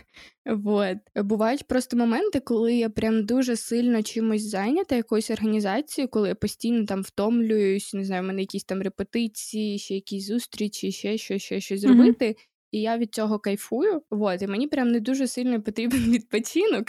Вот. 0.50 0.96
Бувають 1.16 1.66
просто 1.66 1.96
моменти, 1.96 2.40
коли 2.40 2.74
я 2.74 2.90
прям 2.90 3.26
дуже 3.26 3.56
сильно 3.56 4.02
чимось 4.02 4.42
зайнята, 4.42 4.96
якоюсь 4.96 5.30
організацією, 5.30 6.08
коли 6.08 6.28
я 6.28 6.34
постійно 6.34 6.84
там 6.86 7.02
втомлююсь, 7.02 7.94
не 7.94 8.04
знаю, 8.04 8.22
в 8.22 8.26
мене 8.26 8.40
якісь 8.40 8.64
там 8.64 8.82
репетиції, 8.82 9.78
ще 9.78 9.94
якісь 9.94 10.26
зустрічі, 10.26 10.92
ще 10.92 11.18
щось, 11.18 11.42
ще 11.42 11.60
щось 11.60 11.80
зробити. 11.80 12.26
Mm-hmm. 12.26 12.48
І 12.70 12.80
я 12.80 12.98
від 12.98 13.14
цього 13.14 13.38
кайфую. 13.38 14.02
Вот. 14.10 14.42
І 14.42 14.46
мені 14.46 14.68
прям 14.68 14.88
не 14.88 15.00
дуже 15.00 15.26
сильно 15.26 15.62
потрібен 15.62 16.00
відпочинок. 16.10 16.86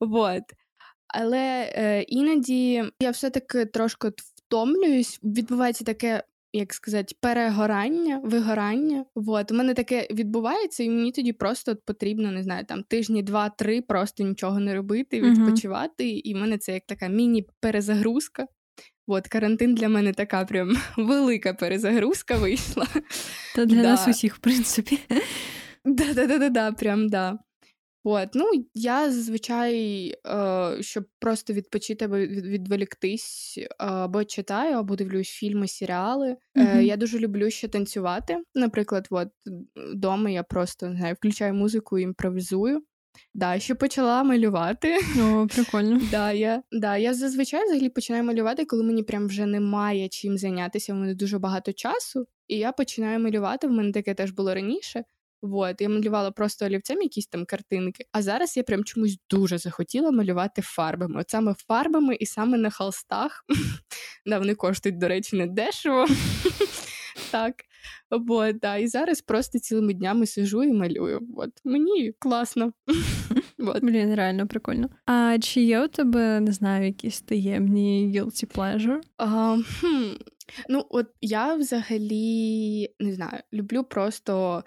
Вот. 0.00 0.42
Але 1.08 1.72
е, 1.74 2.02
іноді 2.02 2.84
я 3.02 3.10
все-таки 3.10 3.66
трошки 3.66 4.10
втомлююсь. 4.18 5.20
Відбувається 5.22 5.84
таке 5.84 6.22
як 6.56 6.74
сказати, 6.74 7.14
перегорання, 7.20 8.20
вигорання. 8.24 9.04
Вот. 9.14 9.52
У 9.52 9.54
мене 9.54 9.74
таке 9.74 10.08
відбувається, 10.10 10.82
і 10.82 10.90
мені 10.90 11.12
тоді 11.12 11.32
просто 11.32 11.72
от 11.72 11.84
потрібно, 11.84 12.32
не 12.32 12.42
знаю, 12.42 12.64
там 12.64 12.82
тижні, 12.82 13.22
два-три, 13.22 13.82
просто 13.82 14.24
нічого 14.24 14.60
не 14.60 14.74
робити, 14.74 15.20
відпочивати. 15.20 16.04
Uh-huh. 16.04 16.20
І 16.24 16.34
в 16.34 16.36
мене 16.36 16.58
це 16.58 16.72
як 16.72 16.86
така 16.86 17.08
міні-перезагрузка. 17.08 18.46
От, 19.06 19.28
карантин 19.28 19.74
для 19.74 19.88
мене 19.88 20.12
така 20.12 20.44
прям 20.44 20.76
велика 20.96 21.54
перезагрузка 21.54 22.36
вийшла. 22.36 22.86
Та 23.54 23.64
для 23.64 23.82
да. 23.82 23.82
нас 23.82 24.08
усіх, 24.08 24.36
в 24.36 24.38
принципі. 24.38 24.98
Да-да-да, 25.84 26.72
прям 26.72 27.08
да. 27.08 27.38
От, 28.08 28.28
ну 28.34 28.50
я 28.74 29.10
зазвичай, 29.10 30.06
е, 30.26 30.76
щоб 30.80 31.04
просто 31.18 31.52
відпочити 31.52 32.04
або 32.04 32.16
відволіктись, 32.16 33.58
або 33.78 34.24
читаю, 34.24 34.76
або 34.76 34.96
дивлюсь 34.96 35.28
фільми, 35.28 35.68
серіали. 35.68 36.36
Mm-hmm. 36.56 36.80
Я 36.80 36.96
дуже 36.96 37.18
люблю 37.18 37.50
ще 37.50 37.68
танцювати. 37.68 38.38
Наприклад, 38.54 39.06
от 39.10 39.28
вдома 39.92 40.30
я 40.30 40.42
просто 40.42 40.88
не 40.88 40.96
знаю, 40.96 41.14
включаю 41.14 41.54
музику 41.54 41.98
і 41.98 42.02
імпровізую. 42.02 42.82
Да, 43.34 43.58
ще 43.58 43.74
почала 43.74 44.22
малювати. 44.22 44.98
О, 45.22 45.46
прикольно. 45.54 46.00
Да, 46.10 46.32
я 46.32 46.62
да, 46.72 46.96
я 46.96 47.14
зазвичай 47.14 47.64
взагалі 47.64 47.88
починаю 47.88 48.24
малювати, 48.24 48.64
коли 48.64 48.82
мені 48.82 49.02
прям 49.02 49.26
вже 49.26 49.46
немає 49.46 50.08
чим 50.08 50.38
зайнятися. 50.38 50.92
У 50.92 50.96
мене 50.96 51.14
дуже 51.14 51.38
багато 51.38 51.72
часу, 51.72 52.26
і 52.48 52.56
я 52.58 52.72
починаю 52.72 53.20
малювати. 53.20 53.66
В 53.66 53.70
мене 53.70 53.92
таке 53.92 54.14
теж 54.14 54.30
було 54.30 54.54
раніше. 54.54 55.04
Вот, 55.46 55.80
я 55.80 55.88
малювала 55.88 56.30
просто 56.30 56.66
олівцем 56.66 57.02
якісь 57.02 57.26
там 57.26 57.44
картинки. 57.44 58.04
А 58.12 58.22
зараз 58.22 58.56
я 58.56 58.62
прям 58.62 58.84
чомусь 58.84 59.18
дуже 59.30 59.58
захотіла 59.58 60.10
малювати 60.10 60.62
фарбами. 60.62 61.20
От 61.20 61.30
саме 61.30 61.54
фарбами 61.68 62.14
і 62.14 62.26
саме 62.26 62.58
на 62.58 62.70
холстах. 62.70 63.44
Да, 64.26 64.38
вони 64.38 64.54
коштують, 64.54 64.98
до 64.98 65.08
речі, 65.08 65.36
не 65.36 65.46
дешево. 65.46 66.06
Так. 67.30 67.54
Вот, 68.10 68.58
да. 68.58 68.76
І 68.76 68.88
зараз 68.88 69.20
просто 69.20 69.58
цілими 69.58 69.94
днями 69.94 70.26
сижу 70.26 70.62
і 70.62 70.72
малюю. 70.72 71.20
От 71.36 71.50
мені 71.64 72.12
класно. 72.18 72.72
Вот. 73.58 73.84
Блін, 73.84 74.14
реально 74.14 74.46
прикольно. 74.46 74.88
А 75.06 75.38
чи 75.40 75.60
є 75.60 75.84
у 75.84 75.88
тебе, 75.88 76.40
не 76.40 76.52
знаю, 76.52 76.86
якісь 76.86 77.20
таємні 77.20 78.12
guilty 78.14 78.56
pleasure? 78.56 79.00
А, 79.16 79.58
хм, 79.80 80.12
Ну, 80.68 80.86
от 80.90 81.06
я 81.20 81.54
взагалі 81.54 82.88
не 83.00 83.12
знаю, 83.14 83.40
люблю 83.52 83.84
просто 83.84 84.64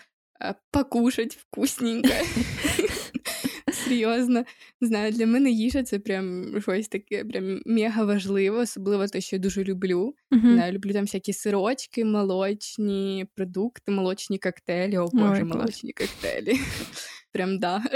покушать 0.71 1.35
вкусненько. 1.35 2.09
Серйозно, 3.71 4.45
не 4.81 4.87
знаю, 4.87 5.11
для 5.11 5.25
мене 5.25 5.51
їжа 5.51 5.83
це 5.83 5.99
прям 5.99 6.45
щось 6.61 6.87
таке 6.87 7.25
прям 7.25 7.61
мега 7.65 8.03
важливо, 8.03 8.57
особливо 8.57 9.07
те, 9.07 9.21
що 9.21 9.35
я 9.35 9.39
дуже 9.39 9.63
люблю. 9.63 10.15
Мгм. 10.31 10.55
Не, 10.55 10.71
люблю 10.71 10.93
там 10.93 11.03
всякі 11.03 11.33
сирочки, 11.33 12.05
молочні 12.05 13.27
продукти, 13.35 13.91
молочні 13.91 14.37
коктейлі. 14.37 14.97
О, 14.97 15.09
боже, 15.13 15.41
клас. 15.41 15.55
молочні 15.55 15.93
коктейлі. 15.93 16.59
Прям 17.31 17.59
да. 17.59 17.83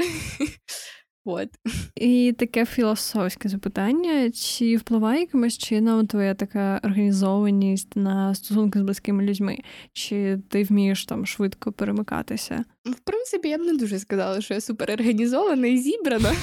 От. 1.26 1.50
І 1.96 2.36
таке 2.38 2.66
філософське 2.66 3.50
запитання: 3.50 4.32
чи 4.32 4.78
впливає 4.78 5.20
якимось 5.20 5.58
чином 5.58 6.08
твоя 6.08 6.34
така 6.34 6.82
організованість 6.84 7.96
на 7.96 8.36
стосунки 8.36 8.80
з 8.80 8.82
близькими 8.82 9.24
людьми? 9.24 9.58
Чи 9.94 10.40
ти 10.50 10.64
вмієш 10.64 11.06
там 11.06 11.26
швидко 11.26 11.72
перемикатися? 11.72 12.66
В 12.86 13.00
принципі, 13.00 13.50
я 13.50 13.58
б 13.58 13.62
не 13.62 13.74
дуже 13.74 14.00
сказала, 14.00 14.42
що 14.42 14.54
я 14.54 14.62
супер 14.62 14.92
організована 14.92 15.68
і 15.68 15.78
зібрана. 15.78 16.34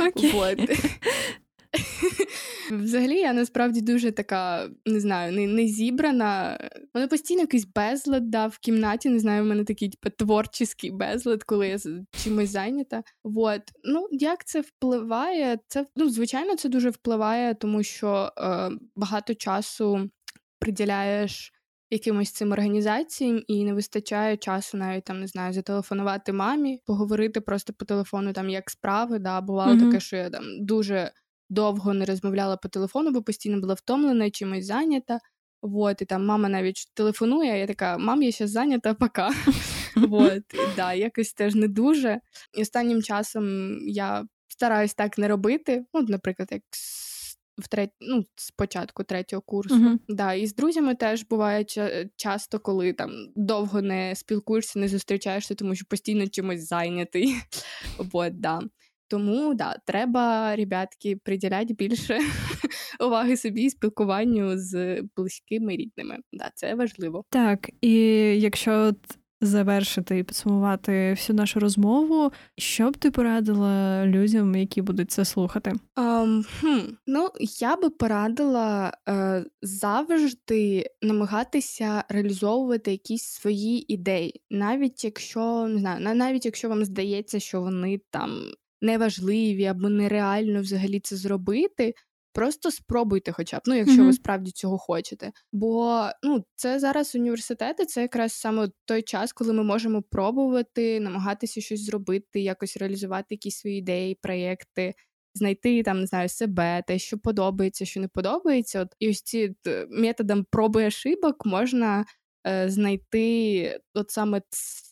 Окей. 0.00 0.32
Взагалі, 2.70 3.14
я 3.14 3.32
насправді 3.32 3.80
дуже 3.80 4.12
така, 4.12 4.68
не 4.86 5.00
знаю, 5.00 5.32
не, 5.32 5.46
не 5.46 5.66
зібрана. 5.66 6.58
Мене 6.94 7.08
постійно 7.08 7.40
якийсь 7.40 7.66
безлад 7.74 8.30
да, 8.30 8.46
в 8.46 8.58
кімнаті. 8.58 9.08
Не 9.08 9.18
знаю, 9.18 9.42
в 9.42 9.46
мене 9.46 9.64
такий 9.64 9.88
типу, 9.88 10.16
творчий 10.16 10.90
безлад, 10.90 11.44
коли 11.44 11.68
я 11.68 11.78
чимось 12.24 12.50
зайнята. 12.50 13.02
Вот. 13.24 13.62
Ну, 13.84 14.08
як 14.10 14.44
це 14.44 14.60
впливає? 14.60 15.58
Це 15.68 15.86
ну, 15.96 16.10
звичайно, 16.10 16.56
це 16.56 16.68
дуже 16.68 16.90
впливає, 16.90 17.54
тому 17.54 17.82
що 17.82 18.32
е, 18.38 18.70
багато 18.96 19.34
часу 19.34 20.10
приділяєш 20.58 21.52
якимось 21.90 22.32
цим 22.32 22.52
організаціям 22.52 23.42
і 23.46 23.64
не 23.64 23.74
вистачає 23.74 24.36
часу 24.36 24.76
навіть 24.76 25.04
там 25.04 25.20
не 25.20 25.26
знаю 25.26 25.52
зателефонувати 25.52 26.32
мамі, 26.32 26.80
поговорити 26.86 27.40
просто 27.40 27.72
по 27.72 27.84
телефону, 27.84 28.32
там 28.32 28.48
як 28.48 28.70
справи. 28.70 29.18
Да, 29.18 29.40
бувало 29.40 29.74
Мгм. 29.74 29.86
таке, 29.86 30.00
що 30.00 30.16
я 30.16 30.30
там 30.30 30.44
дуже 30.60 31.10
довго 31.54 31.94
не 31.94 32.04
розмовляла 32.04 32.56
по 32.56 32.68
телефону, 32.68 33.10
бо 33.10 33.22
постійно 33.22 33.60
була 33.60 33.74
втомлена, 33.74 34.30
чимось 34.30 34.66
зайнята. 34.66 35.18
Вот, 35.62 36.02
і 36.02 36.04
там 36.04 36.26
мама 36.26 36.48
навіть 36.48 36.90
телефонує, 36.94 37.52
а 37.52 37.56
я 37.56 37.66
така: 37.66 37.98
мам, 37.98 38.22
я 38.22 38.32
ще 38.32 38.46
зайнята, 38.46 38.94
пока. 38.94 39.30
Вот, 39.96 40.42
і 40.54 40.76
да, 40.76 40.94
якось 40.94 41.32
теж 41.32 41.54
не 41.54 41.68
дуже. 41.68 42.20
І 42.58 42.62
останнім 42.62 43.02
часом 43.02 43.78
я 43.88 44.26
стараюсь 44.48 44.94
так 44.94 45.18
не 45.18 45.28
робити. 45.28 45.84
Ну, 45.94 46.02
наприклад, 46.08 46.48
як 46.52 46.62
в 47.58 47.68
трет... 47.68 47.90
ну, 48.00 48.24
з 48.36 48.50
початку 48.50 49.04
третього 49.04 49.42
курсу. 49.42 49.76
Мгм. 49.76 50.00
Да, 50.08 50.34
і 50.34 50.46
з 50.46 50.54
друзями 50.54 50.94
теж 50.94 51.24
буває 51.24 51.62
ча- 51.62 52.08
часто, 52.16 52.58
коли 52.58 52.92
там 52.92 53.10
довго 53.36 53.82
не 53.82 54.14
спілкуєшся, 54.14 54.78
не 54.78 54.88
зустрічаєшся, 54.88 55.54
тому 55.54 55.74
що 55.74 55.86
постійно 55.88 56.28
чимось 56.28 56.68
зайнятий. 56.68 57.34
Вот, 58.12 58.40
да. 58.40 58.60
Тому 59.08 59.54
да, 59.54 59.76
треба, 59.86 60.56
ребятки, 60.56 61.16
приділяти 61.24 61.74
більше 61.74 62.18
уваги 63.00 63.36
собі 63.36 63.62
і 63.62 63.70
спілкуванню 63.70 64.58
з 64.58 65.02
близькими 65.16 65.76
рідними. 65.76 66.18
Да, 66.32 66.50
це 66.54 66.74
важливо. 66.74 67.24
Так, 67.30 67.70
і 67.80 67.92
якщо 68.40 68.92
завершити 69.40 70.18
і 70.18 70.22
підсумувати 70.22 71.10
всю 71.10 71.36
нашу 71.36 71.60
розмову, 71.60 72.32
що 72.58 72.90
б 72.90 72.96
ти 72.96 73.10
порадила 73.10 74.06
людям, 74.06 74.54
які 74.54 74.82
будуть 74.82 75.10
це 75.10 75.24
слухати? 75.24 75.72
Um, 75.96 76.44
хм, 76.60 76.78
ну, 77.06 77.28
я 77.60 77.76
би 77.76 77.90
порадила 77.90 78.92
е, 79.08 79.44
завжди 79.62 80.86
намагатися 81.02 82.04
реалізовувати 82.08 82.90
якісь 82.90 83.24
свої 83.24 83.92
ідеї, 83.92 84.42
навіть 84.50 85.04
якщо 85.04 85.66
не 85.68 85.78
знаю, 85.78 86.14
навіть 86.14 86.44
якщо 86.44 86.68
вам 86.68 86.84
здається, 86.84 87.40
що 87.40 87.60
вони 87.60 88.00
там 88.10 88.30
неважливі 88.84 89.64
або 89.64 89.88
нереально 89.88 90.60
взагалі 90.60 91.00
це 91.00 91.16
зробити. 91.16 91.94
Просто 92.32 92.70
спробуйте, 92.70 93.32
хоча 93.32 93.58
б, 93.58 93.60
ну, 93.66 93.74
якщо 93.74 93.96
Мгм. 93.96 94.06
ви 94.06 94.12
справді 94.12 94.50
цього 94.50 94.78
хочете. 94.78 95.32
Бо 95.52 96.02
ну, 96.22 96.44
це 96.54 96.78
зараз 96.78 97.14
університети, 97.14 97.86
це 97.86 98.02
якраз 98.02 98.32
саме 98.32 98.68
той 98.84 99.02
час, 99.02 99.32
коли 99.32 99.52
ми 99.52 99.62
можемо 99.62 100.02
пробувати, 100.02 101.00
намагатися 101.00 101.60
щось 101.60 101.84
зробити, 101.84 102.40
якось 102.40 102.76
реалізувати 102.76 103.26
якісь 103.30 103.58
свої 103.58 103.78
ідеї, 103.78 104.14
проєкти, 104.22 104.94
знайти 105.34 105.82
там, 105.82 106.00
не 106.00 106.06
знаю, 106.06 106.28
себе, 106.28 106.82
те, 106.86 106.98
що 106.98 107.18
подобається, 107.18 107.84
що 107.84 108.00
не 108.00 108.08
подобається. 108.08 108.80
От 108.80 108.88
і 108.98 109.08
ось 109.10 109.22
ці 109.22 109.54
т- 109.62 109.86
методом 109.90 110.44
проби 110.50 110.86
ошибок 110.86 111.46
можна 111.46 112.04
е, 112.46 112.70
знайти 112.70 113.80
от 113.94 114.10
саме 114.10 114.42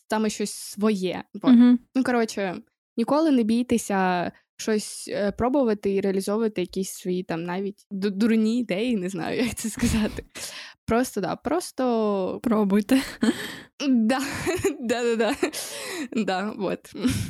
саме 0.09 0.29
щось 0.29 0.51
своє. 0.53 1.23
Вот. 1.33 1.53
Угу. 1.53 1.77
Ну, 1.95 2.03
коротше, 2.03 2.55
ніколи 2.97 3.31
не 3.31 3.43
бійтеся 3.43 4.31
щось 4.57 5.07
е, 5.11 5.31
пробувати 5.31 5.93
і 5.93 6.01
реалізовувати 6.01 6.61
якісь 6.61 6.89
свої 6.91 7.23
там 7.23 7.43
навіть 7.43 7.85
ду- 7.91 8.11
дурні 8.11 8.59
ідеї, 8.59 8.97
не 8.97 9.09
знаю, 9.09 9.41
як 9.45 9.55
це 9.55 9.69
сказати. 9.69 10.23
Просто 10.85 11.21
да, 11.21 11.35
просто 11.35 12.39
Пробуйте. 12.43 13.01
да, 13.89 14.19
да, 14.81 15.03
да, 15.03 15.15
да. 15.15 15.35
Да, 16.11 16.53
вот. 16.57 16.79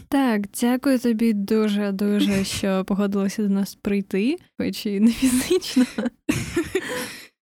Так, 0.09 0.41
дякую 0.61 0.99
тобі 0.99 1.34
дуже 1.34 1.91
дуже, 1.91 2.43
що 2.45 2.86
погодилася 2.86 3.43
до 3.43 3.49
нас 3.49 3.76
прийти, 3.76 4.38
хоч 4.59 4.86
і 4.86 4.99
не 4.99 5.11
фізично. 5.11 5.86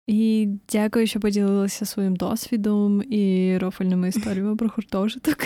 І 0.06 0.48
дякую, 0.72 1.06
що 1.06 1.20
поділилася 1.20 1.84
своїм 1.84 2.16
досвідом 2.16 3.02
і 3.12 3.58
рофельними 3.58 4.08
історіями 4.08 4.56
про 4.56 4.68
гуртожиток. 4.76 5.38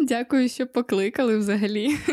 Дякую, 0.00 0.48
що 0.48 0.66
покликали 0.66 1.38
взагалі. 1.38 1.96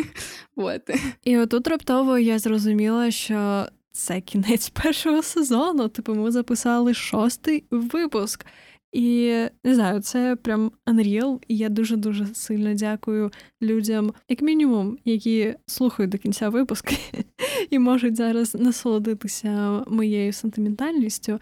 Вот. 0.56 0.82
І 1.24 1.38
отут 1.38 1.68
раптово 1.68 2.18
я 2.18 2.40
зрозуміла, 2.40 3.12
що 3.12 3.66
це 3.92 4.22
кінець 4.22 4.70
першого 4.84 5.24
сезону. 5.24 5.88
Типу, 5.88 6.16
ми 6.16 6.32
записали 6.32 6.94
шостий 6.94 7.64
випуск. 7.72 8.46
І 8.92 9.34
не 9.64 9.76
знаю, 9.76 10.02
це 10.02 10.36
прям 10.36 10.72
unreal. 10.86 11.40
І 11.48 11.58
я 11.58 11.70
дуже 11.70 11.96
дуже 11.96 12.26
сильно 12.26 12.74
дякую 12.74 13.32
людям, 13.62 14.14
як 14.30 14.42
мінімум, 14.42 14.98
які 15.06 15.56
слухають 15.66 16.12
до 16.12 16.18
кінця 16.18 16.50
випуск 16.50 16.92
і 17.70 17.80
можуть 17.80 18.16
зараз 18.16 18.56
насолодитися 18.56 19.84
моєю 19.88 20.34
сентиментальністю. 20.34 21.40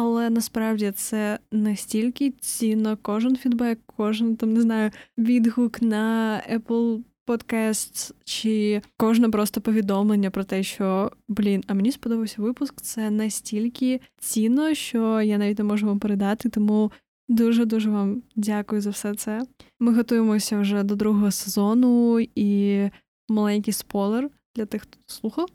Але 0.00 0.30
насправді 0.30 0.90
це 0.90 1.38
настільки 1.52 2.30
цінно, 2.30 2.98
кожен 3.02 3.36
фідбек, 3.36 3.78
кожен 3.96 4.36
там 4.36 4.52
не 4.52 4.60
знаю, 4.60 4.90
відгук 5.18 5.82
на 5.82 6.42
Apple 6.52 7.02
Podcasts, 7.26 8.12
чи 8.24 8.82
кожне 8.96 9.28
просто 9.28 9.60
повідомлення 9.60 10.30
про 10.30 10.44
те, 10.44 10.62
що 10.62 11.12
блін, 11.28 11.64
а 11.66 11.74
мені 11.74 11.92
сподобався 11.92 12.42
випуск. 12.42 12.80
Це 12.80 13.10
настільки 13.10 14.00
цінно, 14.18 14.74
що 14.74 15.20
я 15.20 15.38
навіть 15.38 15.58
не 15.58 15.64
можу 15.64 15.86
вам 15.86 15.98
передати. 15.98 16.48
Тому 16.48 16.92
дуже 17.28 17.64
дуже 17.64 17.90
вам 17.90 18.22
дякую 18.36 18.80
за 18.80 18.90
все 18.90 19.14
це. 19.14 19.42
Ми 19.80 19.94
готуємося 19.94 20.60
вже 20.60 20.82
до 20.82 20.96
другого 20.96 21.30
сезону, 21.30 22.20
і 22.34 22.82
маленький 23.28 23.72
спойлер 23.72 24.30
для 24.56 24.66
тих, 24.66 24.82
хто 24.82 24.98
слухав. 25.06 25.48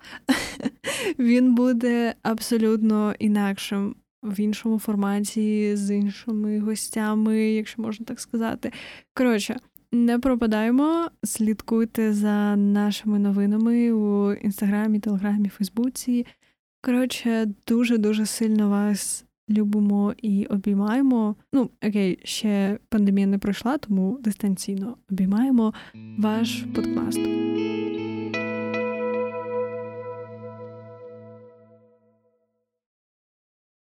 Він 1.19 1.55
буде 1.55 2.15
абсолютно 2.23 3.15
інакшим 3.19 3.95
в 4.23 4.39
іншому 4.39 4.79
форматі, 4.79 5.75
з 5.75 5.95
іншими 5.95 6.59
гостями, 6.59 7.39
якщо 7.39 7.81
можна 7.81 8.05
так 8.05 8.19
сказати. 8.19 8.71
Коротше, 9.13 9.57
не 9.91 10.19
пропадаємо, 10.19 11.09
слідкуйте 11.23 12.13
за 12.13 12.55
нашими 12.55 13.19
новинами 13.19 13.91
у 13.91 14.33
інстаграмі, 14.33 14.99
телеграмі, 14.99 15.49
Фейсбуці. 15.49 16.25
Коротше, 16.81 17.47
дуже-дуже 17.67 18.25
сильно 18.25 18.69
вас 18.69 19.25
любимо 19.49 20.13
і 20.17 20.45
обіймаємо. 20.45 21.35
Ну, 21.53 21.69
окей, 21.87 22.19
ще 22.23 22.79
пандемія 22.89 23.27
не 23.27 23.37
пройшла, 23.37 23.77
тому 23.77 24.19
дистанційно 24.21 24.97
обіймаємо 25.11 25.73
ваш 26.17 26.65
подкаст. 26.75 27.19